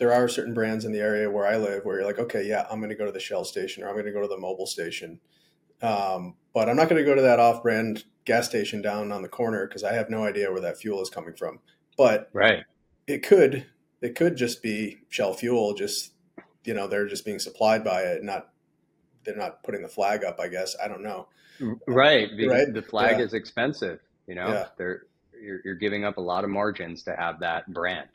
there 0.00 0.14
are 0.14 0.26
certain 0.28 0.54
brands 0.54 0.86
in 0.86 0.92
the 0.92 0.98
area 0.98 1.30
where 1.30 1.46
I 1.46 1.58
live 1.58 1.84
where 1.84 1.98
you're 1.98 2.06
like, 2.06 2.18
okay, 2.18 2.42
yeah, 2.42 2.66
I'm 2.70 2.78
going 2.78 2.88
to 2.88 2.96
go 2.96 3.04
to 3.04 3.12
the 3.12 3.20
Shell 3.20 3.44
station 3.44 3.84
or 3.84 3.88
I'm 3.88 3.92
going 3.92 4.06
to 4.06 4.12
go 4.12 4.22
to 4.22 4.26
the 4.26 4.38
Mobil 4.38 4.66
station. 4.66 5.20
Um, 5.82 6.36
but 6.54 6.70
I'm 6.70 6.76
not 6.76 6.88
going 6.88 7.04
to 7.04 7.04
go 7.04 7.14
to 7.14 7.20
that 7.20 7.38
off 7.38 7.62
brand 7.62 8.04
gas 8.24 8.46
station 8.46 8.80
down 8.80 9.12
on 9.12 9.20
the 9.20 9.28
corner 9.28 9.68
because 9.68 9.84
I 9.84 9.92
have 9.92 10.08
no 10.08 10.24
idea 10.24 10.50
where 10.50 10.62
that 10.62 10.78
fuel 10.78 11.02
is 11.02 11.10
coming 11.10 11.34
from. 11.34 11.58
But 11.98 12.30
right. 12.32 12.64
it 13.06 13.22
could, 13.22 13.66
it 14.00 14.14
could 14.14 14.36
just 14.36 14.62
be 14.62 15.00
Shell 15.10 15.34
fuel, 15.34 15.74
just, 15.74 16.14
you 16.64 16.72
know, 16.72 16.86
they're 16.86 17.06
just 17.06 17.26
being 17.26 17.38
supplied 17.38 17.84
by 17.84 18.00
it, 18.00 18.24
not, 18.24 18.48
they're 19.26 19.36
not 19.36 19.62
putting 19.62 19.82
the 19.82 19.88
flag 19.88 20.24
up, 20.24 20.40
I 20.40 20.48
guess. 20.48 20.74
I 20.82 20.88
don't 20.88 21.02
know. 21.02 21.28
Right. 21.86 22.30
right? 22.48 22.72
The 22.72 22.82
flag 22.88 23.18
yeah. 23.18 23.24
is 23.26 23.34
expensive, 23.34 24.00
you 24.26 24.34
know, 24.34 24.48
yeah. 24.48 24.68
they're, 24.78 25.02
you're, 25.38 25.60
you're 25.62 25.74
giving 25.74 26.06
up 26.06 26.16
a 26.16 26.22
lot 26.22 26.44
of 26.44 26.48
margins 26.48 27.02
to 27.02 27.14
have 27.14 27.40
that 27.40 27.70
brand. 27.70 28.08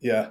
Yeah 0.00 0.30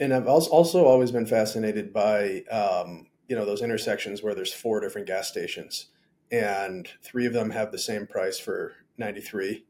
and 0.00 0.12
I've 0.12 0.26
also 0.26 0.84
always 0.84 1.10
been 1.10 1.26
fascinated 1.26 1.92
by 1.92 2.42
um, 2.50 3.06
you 3.28 3.36
know 3.36 3.44
those 3.44 3.62
intersections 3.62 4.22
where 4.22 4.34
there's 4.34 4.52
four 4.52 4.80
different 4.80 5.06
gas 5.06 5.28
stations, 5.28 5.86
and 6.30 6.88
three 7.02 7.26
of 7.26 7.32
them 7.32 7.50
have 7.50 7.72
the 7.72 7.78
same 7.78 8.06
price 8.06 8.38
for 8.38 8.74
93, 8.98 9.64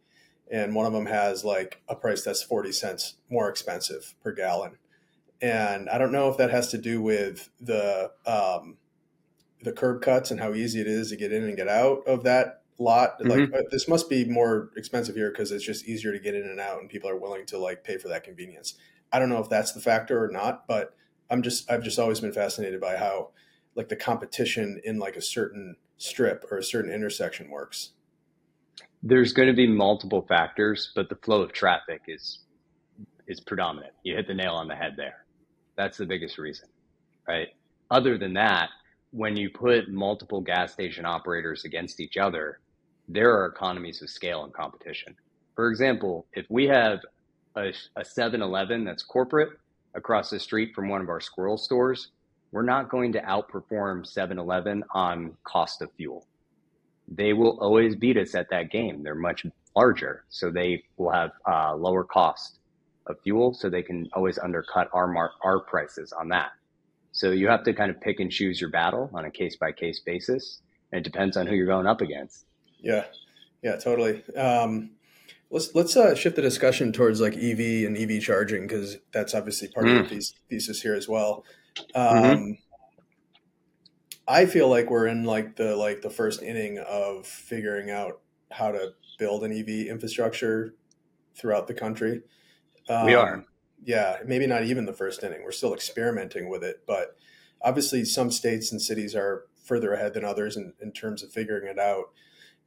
and 0.51 0.75
one 0.75 0.87
of 0.87 0.93
them 0.93 1.07
has 1.07 1.45
like 1.45 1.83
a 1.89 1.95
price 1.95 2.23
that's 2.23 2.43
40 2.43 2.73
cents 2.73 3.15
more 3.31 3.49
expensive 3.49 4.15
per 4.23 4.33
gallon. 4.33 4.79
And 5.41 5.91
I 5.91 5.99
don't 5.99 6.13
know 6.13 6.29
if 6.31 6.37
that 6.39 6.51
has 6.51 6.71
to 6.71 6.79
do 6.79 7.03
with 7.03 7.51
the 7.61 8.11
um, 8.27 8.79
the 9.63 9.73
curb 9.73 10.03
cuts 10.03 10.31
and 10.31 10.41
how 10.41 10.55
easy 10.55 10.81
it 10.81 10.87
is 10.87 11.11
to 11.11 11.17
get 11.17 11.33
in 11.33 11.45
and 11.45 11.57
get 11.57 11.69
out 11.69 12.07
of 12.07 12.25
that 12.25 12.63
lot. 12.79 13.19
Mm-hmm. 13.19 13.29
Like 13.29 13.55
uh, 13.55 13.63
this 13.71 13.89
must 13.89 14.09
be 14.09 14.25
more 14.25 14.71
expensive 14.77 15.17
here 15.17 15.31
because 15.31 15.51
it's 15.53 15.65
just 15.65 15.87
easier 15.87 16.13
to 16.13 16.19
get 16.19 16.35
in 16.35 16.43
and 16.43 16.61
out, 16.61 16.81
and 16.81 16.89
people 16.89 17.11
are 17.11 17.17
willing 17.17 17.47
to 17.47 17.59
like 17.59 17.85
pay 17.85 17.99
for 17.99 18.09
that 18.09 18.25
convenience. 18.25 18.75
I 19.15 19.21
don't 19.21 19.29
know 19.29 19.39
if 19.39 19.49
that's 19.49 19.71
the 19.71 19.81
factor 19.81 20.25
or 20.25 20.29
not, 20.29 20.67
but 20.67 20.97
I'm 21.31 21.43
just 21.43 21.71
I've 21.71 21.85
just 21.85 22.01
always 22.01 22.19
been 22.19 22.33
fascinated 22.33 22.81
by 22.81 22.97
how 22.97 23.31
like 23.77 23.89
the 23.89 23.95
competition 23.95 24.81
in 24.83 24.99
like 24.99 25.15
a 25.15 25.23
certain 25.23 25.77
strip 25.99 26.45
or 26.51 26.59
a 26.59 26.65
certain 26.65 26.93
intersection 26.93 27.49
works. 27.49 27.91
There's 29.05 29.33
going 29.33 29.47
to 29.47 29.55
be 29.55 29.69
multiple 29.69 30.27
factors, 30.29 30.91
but 30.97 31.09
the 31.09 31.15
flow 31.15 31.43
of 31.43 31.53
traffic 31.53 32.03
is 32.09 32.41
is 33.29 33.39
predominant. 33.39 33.93
You 34.03 34.17
hit 34.17 34.27
the 34.27 34.35
nail 34.35 34.55
on 34.55 34.67
the 34.67 34.75
head 34.75 34.95
there. 34.97 35.25
That's 35.77 35.97
the 35.97 36.07
biggest 36.07 36.37
reason, 36.37 36.69
right? 37.29 37.51
Other 37.93 38.19
than 38.19 38.35
that, 38.35 38.71
when 39.13 39.37
you 39.37 39.49
put 39.49 39.89
multiple 39.89 40.41
gas 40.41 40.73
station 40.73 41.07
operators 41.07 41.65
against 41.65 42.01
each 42.01 42.17
other, 42.17 42.59
there 43.07 43.31
are 43.33 43.47
economies 43.47 44.03
of 44.03 44.11
scale 44.11 44.43
and 44.43 44.53
competition. 44.53 45.15
For 45.55 45.71
example, 45.71 46.27
if 46.33 46.47
we 46.51 46.65
have 46.67 46.99
a, 47.57 47.73
a 47.97 48.03
7-Eleven 48.03 48.85
that's 48.85 49.03
corporate 49.03 49.51
across 49.95 50.31
the 50.31 50.41
street 50.41 50.75
from 50.75 50.89
one 50.89 51.01
of 51.01 51.09
our 51.09 51.21
SQRL 51.21 51.59
stores, 51.59 52.09
we're 52.53 52.63
not 52.63 52.89
going 52.89 53.13
to 53.13 53.21
outperform 53.21 54.07
7-Eleven 54.07 54.85
on 54.93 55.37
cost 55.45 55.83
of 55.83 55.91
fuel. 55.97 56.27
They 57.09 57.33
will 57.33 57.59
always 57.61 57.97
beat 57.97 58.17
us 58.17 58.35
at 58.35 58.49
that 58.51 58.71
game. 58.71 59.03
They're 59.03 59.15
much 59.15 59.45
larger, 59.77 60.25
so 60.29 60.51
they 60.51 60.85
will 60.97 61.11
have 61.11 61.33
uh, 61.47 61.75
lower 61.75 62.05
cost 62.05 62.59
of 63.07 63.21
fuel, 63.23 63.53
so 63.53 63.69
they 63.69 63.83
can 63.83 64.09
always 64.15 64.39
undercut 64.39 64.89
our 64.93 65.07
mar- 65.07 65.33
our 65.43 65.61
prices 65.61 66.13
on 66.13 66.29
that. 66.29 66.53
So 67.13 67.31
you 67.31 67.49
have 67.49 67.63
to 67.65 67.75
kind 67.75 67.91
of 67.91 68.01
pick 68.01 68.21
and 68.21 68.31
choose 68.31 68.61
your 68.61 68.71
battle 68.71 69.11
on 69.13 69.25
a 69.25 69.31
case 69.31 69.57
by 69.57 69.73
case 69.73 70.01
basis, 70.01 70.61
and 70.93 71.01
it 71.01 71.05
depends 71.05 71.37
on 71.37 71.47
who 71.47 71.55
you're 71.55 71.67
going 71.67 71.87
up 71.87 72.01
against. 72.01 72.47
Yeah, 72.79 73.05
yeah, 73.63 73.77
totally. 73.77 74.23
Um, 74.35 74.91
Let's 75.51 75.75
let's 75.75 75.97
uh, 75.97 76.15
shift 76.15 76.37
the 76.37 76.43
discussion 76.43 76.93
towards 76.93 77.21
like 77.21 77.35
EV 77.35 77.87
and 77.87 77.97
EV 77.97 78.21
charging 78.21 78.67
because 78.67 78.97
that's 79.13 79.35
obviously 79.35 79.69
part 79.69 79.87
mm. 79.87 80.01
of 80.01 80.09
the 80.09 80.25
thesis 80.49 80.83
here 80.83 80.95
as 80.95 81.09
well. 81.09 81.45
Mm-hmm. 81.95 82.25
Um, 82.25 82.25
mm-hmm. 82.25 82.53
I 84.27 84.47
feel 84.47 84.69
like 84.69 84.91
we're 84.91 85.07
in 85.07 85.25
like 85.25 85.57
the 85.57 85.77
like 85.77 86.03
the 86.03 86.11
first 86.11 86.43
inning 86.43 86.79
of 86.79 87.27
figuring 87.27 87.91
out 87.91 88.21
how 88.51 88.73
to 88.73 88.93
build 89.19 89.45
an 89.45 89.53
EV 89.53 89.87
infrastructure 89.89 90.75
throughout 91.35 91.67
the 91.67 91.75
country. 91.75 92.23
Um, 92.89 93.07
we 93.07 93.15
are, 93.15 93.45
yeah, 93.85 94.19
maybe 94.25 94.47
not 94.47 94.65
even 94.65 94.87
the 94.87 94.93
first 94.93 95.23
inning. 95.23 95.43
We're 95.43 95.53
still 95.53 95.75
experimenting 95.75 96.49
with 96.49 96.65
it, 96.65 96.83
but 96.87 97.17
obviously 97.63 98.05
some 98.05 98.31
states 98.31 98.73
and 98.73 98.81
cities 98.81 99.15
are 99.15 99.45
further 99.65 99.93
ahead 99.93 100.15
than 100.15 100.25
others 100.25 100.57
in, 100.57 100.73
in 100.81 100.93
terms 100.93 101.23
of 101.23 101.33
figuring 101.33 101.69
it 101.69 101.79
out. 101.79 102.11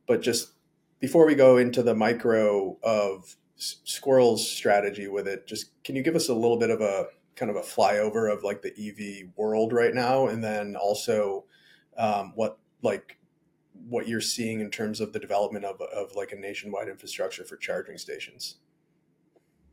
But 0.07 0.21
just 0.21 0.53
before 0.99 1.25
we 1.25 1.35
go 1.35 1.57
into 1.57 1.83
the 1.83 1.95
micro 1.95 2.77
of 2.83 3.35
SQRL's 3.59 4.49
strategy 4.49 5.07
with 5.07 5.27
it, 5.27 5.47
just 5.47 5.71
can 5.83 5.95
you 5.95 6.03
give 6.03 6.15
us 6.15 6.29
a 6.29 6.33
little 6.33 6.57
bit 6.57 6.69
of 6.69 6.81
a 6.81 7.07
kind 7.35 7.49
of 7.51 7.55
a 7.55 7.61
flyover 7.61 8.31
of 8.31 8.43
like 8.43 8.61
the 8.61 8.73
EV 8.77 9.29
world 9.35 9.73
right 9.73 9.93
now, 9.93 10.27
and 10.27 10.43
then 10.43 10.75
also 10.75 11.45
um, 11.97 12.33
what 12.35 12.57
like 12.81 13.17
what 13.87 14.07
you're 14.07 14.21
seeing 14.21 14.59
in 14.59 14.71
terms 14.71 14.99
of 14.99 15.13
the 15.13 15.19
development 15.19 15.63
of, 15.63 15.79
of 15.81 16.15
like 16.15 16.31
a 16.31 16.35
nationwide 16.35 16.87
infrastructure 16.87 17.43
for 17.43 17.57
charging 17.57 17.97
stations? 17.97 18.55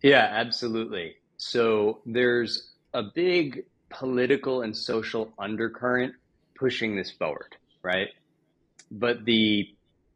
Yeah, 0.03 0.29
absolutely. 0.31 1.17
So 1.39 2.01
there's 2.05 2.75
a 2.93 3.03
big 3.15 3.65
political 3.89 4.63
and 4.63 4.77
social 4.77 5.33
undercurrent 5.39 6.15
pushing 6.55 6.97
this 6.97 7.11
forward, 7.11 7.57
right? 7.83 8.09
But 8.91 9.25
the 9.25 9.74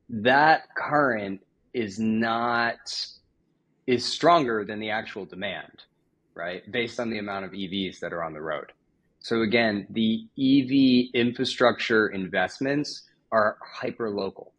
that 0.09 0.63
current 0.77 1.41
is 1.75 1.99
not 1.99 2.77
is 3.87 4.05
stronger 4.05 4.65
than 4.65 4.81
the 4.81 4.91
actual 4.91 5.25
demand, 5.25 5.85
right? 6.35 6.71
Based 6.71 7.01
on 7.01 7.11
the 7.11 7.19
amount 7.19 7.45
of 7.45 7.53
EVs 7.53 8.01
that 8.01 8.13
are 8.13 8.23
on 8.23 8.35
the 8.35 8.41
road. 8.41 8.73
So 9.21 9.43
again, 9.43 9.87
the 9.91 10.27
EV 10.39 11.15
infrastructure 11.15 12.09
investments 12.09 13.05
are 13.33 13.59
hyper 13.63 14.11
local, 14.11 14.53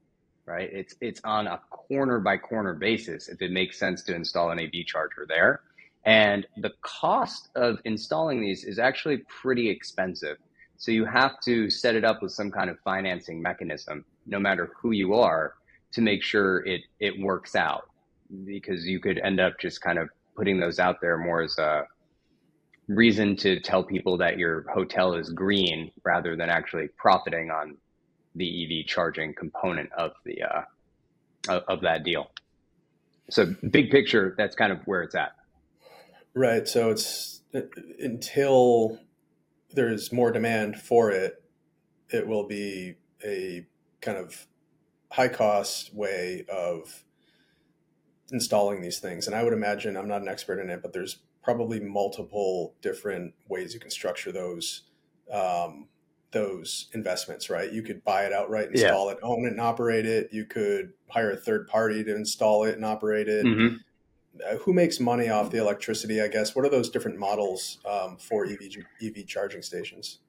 right? 0.46 0.70
It's 0.72 0.96
it's 1.02 1.22
on 1.24 1.48
a 1.48 1.60
corner 1.70 2.20
by 2.20 2.38
corner 2.38 2.74
basis 2.74 3.30
if 3.30 3.42
it 3.42 3.52
makes 3.52 3.80
sense 3.80 4.04
to 4.04 4.16
install 4.16 4.52
an 4.52 4.60
EV 4.60 4.86
charger 4.86 5.26
there. 5.28 5.62
And 6.06 6.46
the 6.58 6.72
cost 6.82 7.50
of 7.56 7.80
installing 7.86 8.42
these 8.42 8.64
is 8.64 8.80
actually 8.80 9.18
pretty 9.42 9.70
expensive. 9.70 10.38
So 10.78 10.92
you 10.92 11.06
have 11.06 11.40
to 11.42 11.70
set 11.70 11.96
it 11.96 12.06
up 12.06 12.22
with 12.22 12.32
some 12.32 12.52
kind 12.52 12.70
of 12.70 12.80
financing 12.86 13.42
mechanism, 13.42 14.06
no 14.30 14.40
matter 14.40 14.72
who 14.82 14.92
you 14.92 15.16
are, 15.16 15.56
to 15.92 16.02
make 16.02 16.24
sure 16.24 16.66
it 16.66 16.82
it 17.00 17.20
works 17.20 17.56
out. 17.56 17.90
Because 18.46 18.86
you 18.86 19.00
could 19.00 19.18
end 19.20 19.40
up 19.40 19.60
just 19.60 19.82
kind 19.82 19.98
of 19.98 20.10
putting 20.36 20.60
those 20.60 20.80
out 20.80 21.02
there 21.02 21.18
more 21.18 21.42
as 21.42 21.58
a 21.58 21.88
reason 22.88 23.36
to 23.36 23.60
tell 23.60 23.84
people 23.84 24.18
that 24.18 24.38
your 24.38 24.66
hotel 24.72 25.14
is 25.14 25.30
green 25.30 25.92
rather 26.04 26.36
than 26.36 26.50
actually 26.50 26.88
profiting 26.98 27.50
on 27.50 27.76
the 28.36 28.82
EV 28.82 28.88
charging 28.88 29.34
component 29.34 29.92
of 29.94 30.12
the 30.26 30.44
uh, 30.44 31.60
of 31.68 31.82
that 31.82 32.04
deal. 32.04 32.30
So 33.30 33.54
big 33.70 33.92
picture, 33.92 34.36
that's 34.38 34.56
kind 34.56 34.72
of 34.72 34.80
where 34.86 35.04
it's 35.04 35.16
at. 35.16 35.34
Right. 36.34 36.68
So 36.68 36.90
it's 36.90 37.42
until 38.00 39.00
there's 39.72 40.12
more 40.12 40.32
demand 40.32 40.78
for 40.80 41.12
it, 41.12 41.44
it 42.10 42.28
will 42.28 42.48
be 42.48 42.96
a 43.26 43.66
kind 44.02 44.18
of 44.18 44.48
high 45.12 45.28
cost 45.28 45.94
way 45.94 46.46
of 46.52 47.04
installing 48.32 48.82
these 48.82 49.00
things. 49.00 49.28
And 49.28 49.36
I 49.36 49.44
would 49.44 49.54
imagine 49.54 49.98
I'm 49.98 50.08
not 50.08 50.22
an 50.22 50.28
expert 50.28 50.60
in 50.60 50.70
it, 50.70 50.82
but 50.82 50.94
there's 50.94 51.20
probably 51.44 51.80
multiple 51.80 52.76
different 52.82 53.34
ways 53.48 53.74
you 53.74 53.80
can 53.80 53.92
structure 53.92 54.32
those 54.32 54.84
um, 55.32 55.88
those 56.32 56.90
investments, 56.94 57.50
right? 57.50 57.72
You 57.72 57.82
could 57.82 58.04
buy 58.04 58.26
it 58.26 58.34
outright, 58.34 58.70
install 58.70 59.08
yeah. 59.08 59.14
it, 59.14 59.20
own 59.24 59.46
it, 59.46 59.52
and 59.52 59.62
operate 59.62 60.06
it. 60.06 60.30
You 60.32 60.46
could 60.46 60.94
hire 61.10 61.32
a 61.32 61.38
third 61.38 61.68
party 61.68 62.04
to 62.04 62.16
install 62.16 62.66
it 62.66 62.76
and 62.76 62.86
operate 62.86 63.28
it. 63.28 63.46
Mm-hmm. 63.46 63.76
Uh, 64.48 64.58
who 64.58 64.74
makes 64.74 65.00
money 65.00 65.30
off 65.30 65.50
the 65.50 65.58
electricity? 65.58 66.22
I 66.22 66.28
guess. 66.28 66.56
What 66.56 66.66
are 66.66 66.70
those 66.70 66.90
different 66.90 67.18
models 67.18 67.80
um, 67.90 68.18
for 68.18 68.46
EV 68.46 68.60
EV 69.02 69.26
charging 69.26 69.62
stations? 69.62 70.20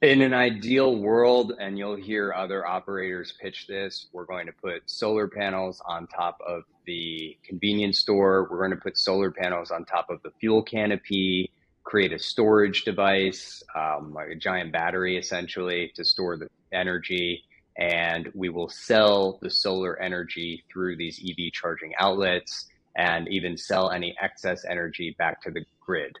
In 0.00 0.22
an 0.22 0.32
ideal 0.32 0.94
world, 0.94 1.54
and 1.58 1.76
you'll 1.76 1.96
hear 1.96 2.32
other 2.32 2.64
operators 2.64 3.34
pitch 3.42 3.66
this, 3.66 4.06
we're 4.12 4.26
going 4.26 4.46
to 4.46 4.52
put 4.52 4.88
solar 4.88 5.26
panels 5.26 5.82
on 5.84 6.06
top 6.06 6.38
of 6.46 6.62
the 6.86 7.36
convenience 7.42 7.98
store. 7.98 8.46
We're 8.48 8.58
going 8.58 8.70
to 8.70 8.76
put 8.76 8.96
solar 8.96 9.32
panels 9.32 9.72
on 9.72 9.84
top 9.84 10.08
of 10.08 10.22
the 10.22 10.30
fuel 10.38 10.62
canopy, 10.62 11.50
create 11.82 12.12
a 12.12 12.18
storage 12.20 12.84
device, 12.84 13.60
um, 13.74 14.12
like 14.14 14.28
a 14.28 14.36
giant 14.36 14.70
battery 14.70 15.18
essentially 15.18 15.90
to 15.96 16.04
store 16.04 16.36
the 16.36 16.46
energy. 16.72 17.42
And 17.76 18.30
we 18.36 18.50
will 18.50 18.68
sell 18.68 19.40
the 19.42 19.50
solar 19.50 20.00
energy 20.00 20.62
through 20.72 20.96
these 20.96 21.20
EV 21.28 21.50
charging 21.52 21.92
outlets 21.98 22.68
and 22.94 23.26
even 23.26 23.56
sell 23.56 23.90
any 23.90 24.14
excess 24.22 24.64
energy 24.64 25.16
back 25.18 25.42
to 25.42 25.50
the 25.50 25.64
grid. 25.84 26.16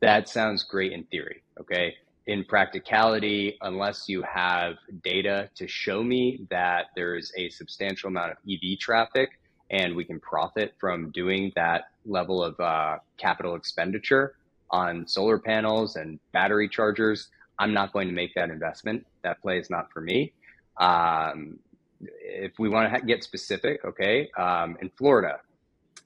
That 0.00 0.28
sounds 0.28 0.62
great 0.62 0.92
in 0.92 1.02
theory. 1.04 1.42
Okay 1.60 1.96
in 2.26 2.44
practicality, 2.44 3.56
unless 3.62 4.08
you 4.08 4.22
have 4.22 4.76
data 5.02 5.50
to 5.56 5.66
show 5.66 6.02
me 6.02 6.46
that 6.50 6.86
there 6.94 7.16
is 7.16 7.32
a 7.36 7.48
substantial 7.50 8.08
amount 8.08 8.32
of 8.32 8.38
EV 8.48 8.78
traffic 8.78 9.38
and 9.70 9.96
we 9.96 10.04
can 10.04 10.20
profit 10.20 10.74
from 10.78 11.10
doing 11.10 11.50
that 11.56 11.84
level 12.04 12.42
of 12.44 12.58
uh, 12.60 12.98
capital 13.16 13.54
expenditure 13.54 14.34
on 14.70 15.06
solar 15.06 15.38
panels 15.38 15.96
and 15.96 16.18
battery 16.32 16.68
chargers, 16.68 17.28
I'm 17.58 17.72
not 17.74 17.92
going 17.92 18.08
to 18.08 18.14
make 18.14 18.34
that 18.34 18.50
investment. 18.50 19.06
That 19.22 19.40
play 19.42 19.58
is 19.58 19.70
not 19.70 19.92
for 19.92 20.00
me. 20.00 20.32
Um, 20.78 21.58
if 22.00 22.58
we 22.58 22.68
want 22.68 22.92
to 22.92 23.00
get 23.02 23.22
specific, 23.22 23.84
okay, 23.84 24.30
um, 24.36 24.76
in 24.80 24.90
Florida, 24.96 25.40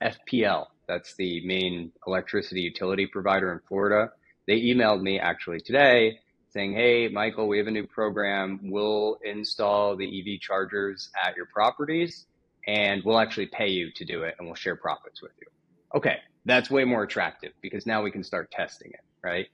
FPL, 0.02 0.66
that's 0.86 1.14
the 1.14 1.44
main 1.46 1.92
electricity 2.06 2.60
utility 2.60 3.06
provider 3.06 3.52
in 3.52 3.60
Florida 3.68 4.12
they 4.46 4.60
emailed 4.60 5.02
me 5.02 5.18
actually 5.18 5.60
today 5.60 6.18
saying, 6.50 6.72
Hey, 6.72 7.08
Michael, 7.08 7.48
we 7.48 7.58
have 7.58 7.66
a 7.66 7.70
new 7.70 7.86
program. 7.86 8.60
We'll 8.62 9.18
install 9.24 9.96
the 9.96 10.06
EV 10.06 10.40
chargers 10.40 11.10
at 11.22 11.36
your 11.36 11.46
properties 11.46 12.26
and 12.66 13.02
we'll 13.04 13.18
actually 13.18 13.46
pay 13.46 13.68
you 13.68 13.90
to 13.92 14.04
do 14.04 14.22
it 14.22 14.34
and 14.38 14.46
we'll 14.48 14.56
share 14.56 14.76
profits 14.76 15.22
with 15.22 15.32
you. 15.40 15.48
Okay, 15.94 16.16
that's 16.44 16.70
way 16.70 16.84
more 16.84 17.02
attractive 17.02 17.52
because 17.60 17.86
now 17.86 18.02
we 18.02 18.10
can 18.10 18.24
start 18.24 18.50
testing 18.50 18.90
it, 18.90 19.00
right? 19.22 19.46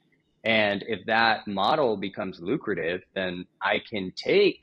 And 0.44 0.84
if 0.88 1.04
that 1.06 1.46
model 1.46 1.96
becomes 1.96 2.40
lucrative, 2.40 3.02
then 3.14 3.46
I 3.60 3.80
can 3.88 4.12
take 4.16 4.60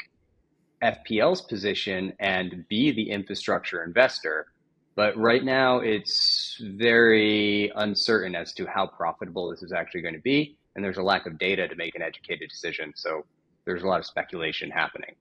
FPL's 0.84 1.42
position 1.42 2.14
and 2.20 2.66
be 2.70 2.92
the 2.92 3.12
infrastructure 3.12 3.84
investor 3.84 4.48
but 4.96 5.18
right 5.18 5.44
now, 5.44 5.80
it's 5.80 6.60
very 6.62 7.72
uncertain 7.76 8.36
as 8.36 8.54
to 8.54 8.66
how 8.66 8.88
profitable 8.88 9.50
this 9.50 9.64
is 9.64 9.72
actually 9.72 10.02
going 10.02 10.16
to 10.16 10.22
be. 10.22 10.58
And 10.76 10.84
there's 10.84 10.98
a 10.98 11.04
lack 11.04 11.26
of 11.26 11.38
data 11.38 11.68
to 11.68 11.76
make 11.76 11.96
an 11.96 12.02
educated 12.02 12.50
decision. 12.50 12.94
So 12.96 13.26
there's 13.66 13.84
a 13.84 13.88
lot 13.88 14.00
of 14.00 14.06
speculation 14.06 14.70
happening. 14.72 15.16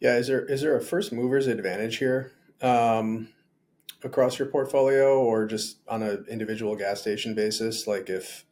Yeah. 0.00 0.16
Is 0.16 0.26
there, 0.26 0.44
is 0.44 0.60
there 0.60 0.76
a 0.76 0.82
first 0.82 1.12
mover's 1.12 1.46
advantage 1.46 1.96
here 1.98 2.32
um, 2.60 3.28
across 4.04 4.38
your 4.38 4.48
portfolio 4.48 5.20
or 5.20 5.46
just 5.46 5.78
on 5.88 6.02
an 6.02 6.26
individual 6.28 6.76
gas 6.76 7.00
station 7.00 7.34
basis? 7.34 7.86
Like 7.86 8.10
if, 8.10 8.44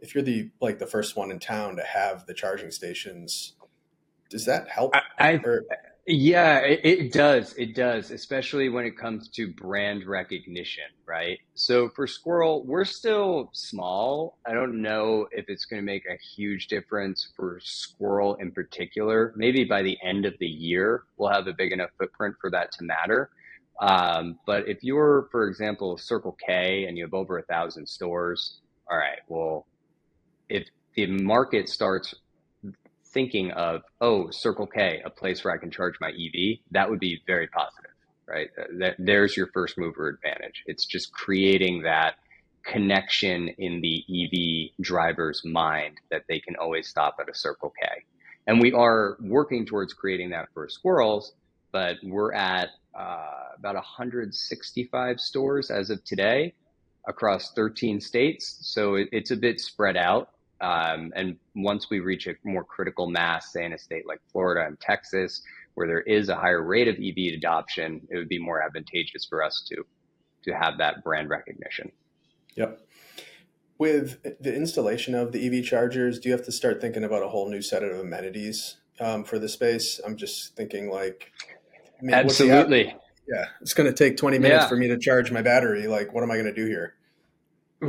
if 0.00 0.14
you're 0.14 0.24
the 0.24 0.50
like 0.60 0.78
the 0.78 0.86
first 0.86 1.16
one 1.16 1.30
in 1.30 1.38
town 1.38 1.76
to 1.76 1.82
have 1.82 2.26
the 2.26 2.34
charging 2.34 2.70
stations, 2.70 3.54
does 4.28 4.44
that 4.44 4.68
help? 4.68 4.94
I, 4.94 5.00
I, 5.18 5.40
yeah, 6.06 6.58
it, 6.58 6.80
it 6.84 7.12
does. 7.12 7.54
It 7.54 7.74
does, 7.74 8.10
especially 8.10 8.68
when 8.68 8.84
it 8.84 8.98
comes 8.98 9.28
to 9.30 9.52
brand 9.52 10.04
recognition, 10.06 10.84
right? 11.06 11.38
So 11.54 11.88
for 11.88 12.06
SQRL, 12.06 12.64
we're 12.66 12.84
still 12.84 13.48
small. 13.52 14.38
I 14.46 14.52
don't 14.52 14.82
know 14.82 15.26
if 15.32 15.46
it's 15.48 15.64
going 15.64 15.80
to 15.80 15.86
make 15.86 16.04
a 16.04 16.18
huge 16.36 16.68
difference 16.68 17.32
for 17.34 17.58
SQRL 17.60 18.38
in 18.40 18.52
particular. 18.52 19.32
Maybe 19.34 19.64
by 19.64 19.82
the 19.82 19.96
end 20.02 20.26
of 20.26 20.34
the 20.40 20.46
year, 20.46 21.04
we'll 21.16 21.32
have 21.32 21.46
a 21.46 21.54
big 21.54 21.72
enough 21.72 21.90
footprint 21.98 22.34
for 22.38 22.50
that 22.50 22.72
to 22.72 22.84
matter. 22.84 23.30
Um, 23.80 24.38
but 24.46 24.68
if 24.68 24.84
you're, 24.84 25.28
for 25.32 25.48
example, 25.48 25.96
Circle 25.96 26.36
K 26.46 26.84
and 26.86 26.98
you 26.98 27.04
have 27.04 27.14
over 27.14 27.38
a 27.38 27.42
thousand 27.44 27.88
stores, 27.88 28.60
all 28.90 28.98
right, 28.98 29.20
well, 29.28 29.66
if 30.50 30.68
the 30.94 31.06
market 31.06 31.68
starts 31.68 32.14
thinking 33.14 33.52
of, 33.52 33.82
oh, 34.00 34.30
Circle 34.30 34.66
K, 34.66 35.00
a 35.04 35.10
place 35.10 35.44
where 35.44 35.54
I 35.54 35.58
can 35.58 35.70
charge 35.70 35.94
my 36.00 36.10
EV, 36.10 36.58
that 36.72 36.90
would 36.90 37.00
be 37.00 37.22
very 37.26 37.46
positive, 37.46 37.92
right? 38.26 38.50
That, 38.78 38.96
there's 38.98 39.36
your 39.36 39.46
first 39.54 39.78
mover 39.78 40.08
advantage. 40.08 40.64
It's 40.66 40.84
just 40.84 41.12
creating 41.12 41.82
that 41.82 42.16
connection 42.64 43.48
in 43.58 43.80
the 43.80 44.04
EV 44.08 44.84
driver's 44.84 45.42
mind 45.44 45.98
that 46.10 46.24
they 46.28 46.40
can 46.40 46.56
always 46.56 46.88
stop 46.88 47.16
at 47.20 47.28
a 47.28 47.34
Circle 47.34 47.72
K. 47.80 47.88
And 48.46 48.60
we 48.60 48.72
are 48.72 49.16
working 49.20 49.64
towards 49.64 49.94
creating 49.94 50.30
that 50.30 50.48
for 50.52 50.68
SQRLs, 50.68 51.32
but 51.72 51.96
we're 52.02 52.34
at 52.34 52.70
uh, 52.94 53.26
about 53.58 53.74
165 53.74 55.20
stores 55.20 55.70
as 55.70 55.90
of 55.90 56.04
today 56.04 56.54
across 57.06 57.52
13 57.52 58.00
states. 58.00 58.58
So 58.60 58.94
it, 58.96 59.08
it's 59.12 59.30
a 59.30 59.36
bit 59.36 59.60
spread 59.60 59.96
out. 59.96 60.30
Um, 60.64 61.12
and 61.14 61.36
once 61.54 61.90
we 61.90 62.00
reach 62.00 62.26
a 62.26 62.34
more 62.42 62.64
critical 62.64 63.06
mass, 63.06 63.52
say 63.52 63.64
in 63.64 63.74
a 63.74 63.78
state 63.78 64.06
like 64.06 64.20
Florida 64.32 64.66
and 64.66 64.80
Texas, 64.80 65.42
where 65.74 65.86
there 65.86 66.00
is 66.00 66.30
a 66.30 66.36
higher 66.36 66.62
rate 66.62 66.88
of 66.88 66.96
EV 66.96 67.34
adoption, 67.34 68.00
it 68.10 68.16
would 68.16 68.28
be 68.28 68.38
more 68.38 68.62
advantageous 68.62 69.26
for 69.26 69.42
us 69.42 69.62
to 69.68 69.84
to 70.44 70.52
have 70.52 70.78
that 70.78 71.02
brand 71.02 71.28
recognition. 71.30 71.90
Yep. 72.54 72.80
With 73.78 74.22
the 74.40 74.54
installation 74.54 75.14
of 75.14 75.32
the 75.32 75.46
EV 75.46 75.64
chargers, 75.64 76.18
do 76.18 76.28
you 76.28 76.34
have 76.34 76.44
to 76.44 76.52
start 76.52 76.80
thinking 76.80 77.02
about 77.02 77.22
a 77.22 77.28
whole 77.28 77.48
new 77.50 77.62
set 77.62 77.82
of 77.82 77.98
amenities 77.98 78.76
um, 79.00 79.24
for 79.24 79.38
the 79.38 79.48
space? 79.48 80.00
I'm 80.06 80.16
just 80.16 80.54
thinking 80.54 80.90
like, 80.90 81.32
I 81.98 82.04
mean, 82.04 82.14
absolutely. 82.14 82.94
Yeah, 83.26 83.46
it's 83.62 83.72
going 83.72 83.92
to 83.92 83.96
take 83.96 84.18
20 84.18 84.38
minutes 84.38 84.64
yeah. 84.64 84.68
for 84.68 84.76
me 84.76 84.88
to 84.88 84.98
charge 84.98 85.32
my 85.32 85.40
battery. 85.40 85.86
Like, 85.86 86.12
what 86.12 86.22
am 86.22 86.30
I 86.30 86.34
going 86.34 86.46
to 86.46 86.54
do 86.54 86.66
here? 86.66 86.94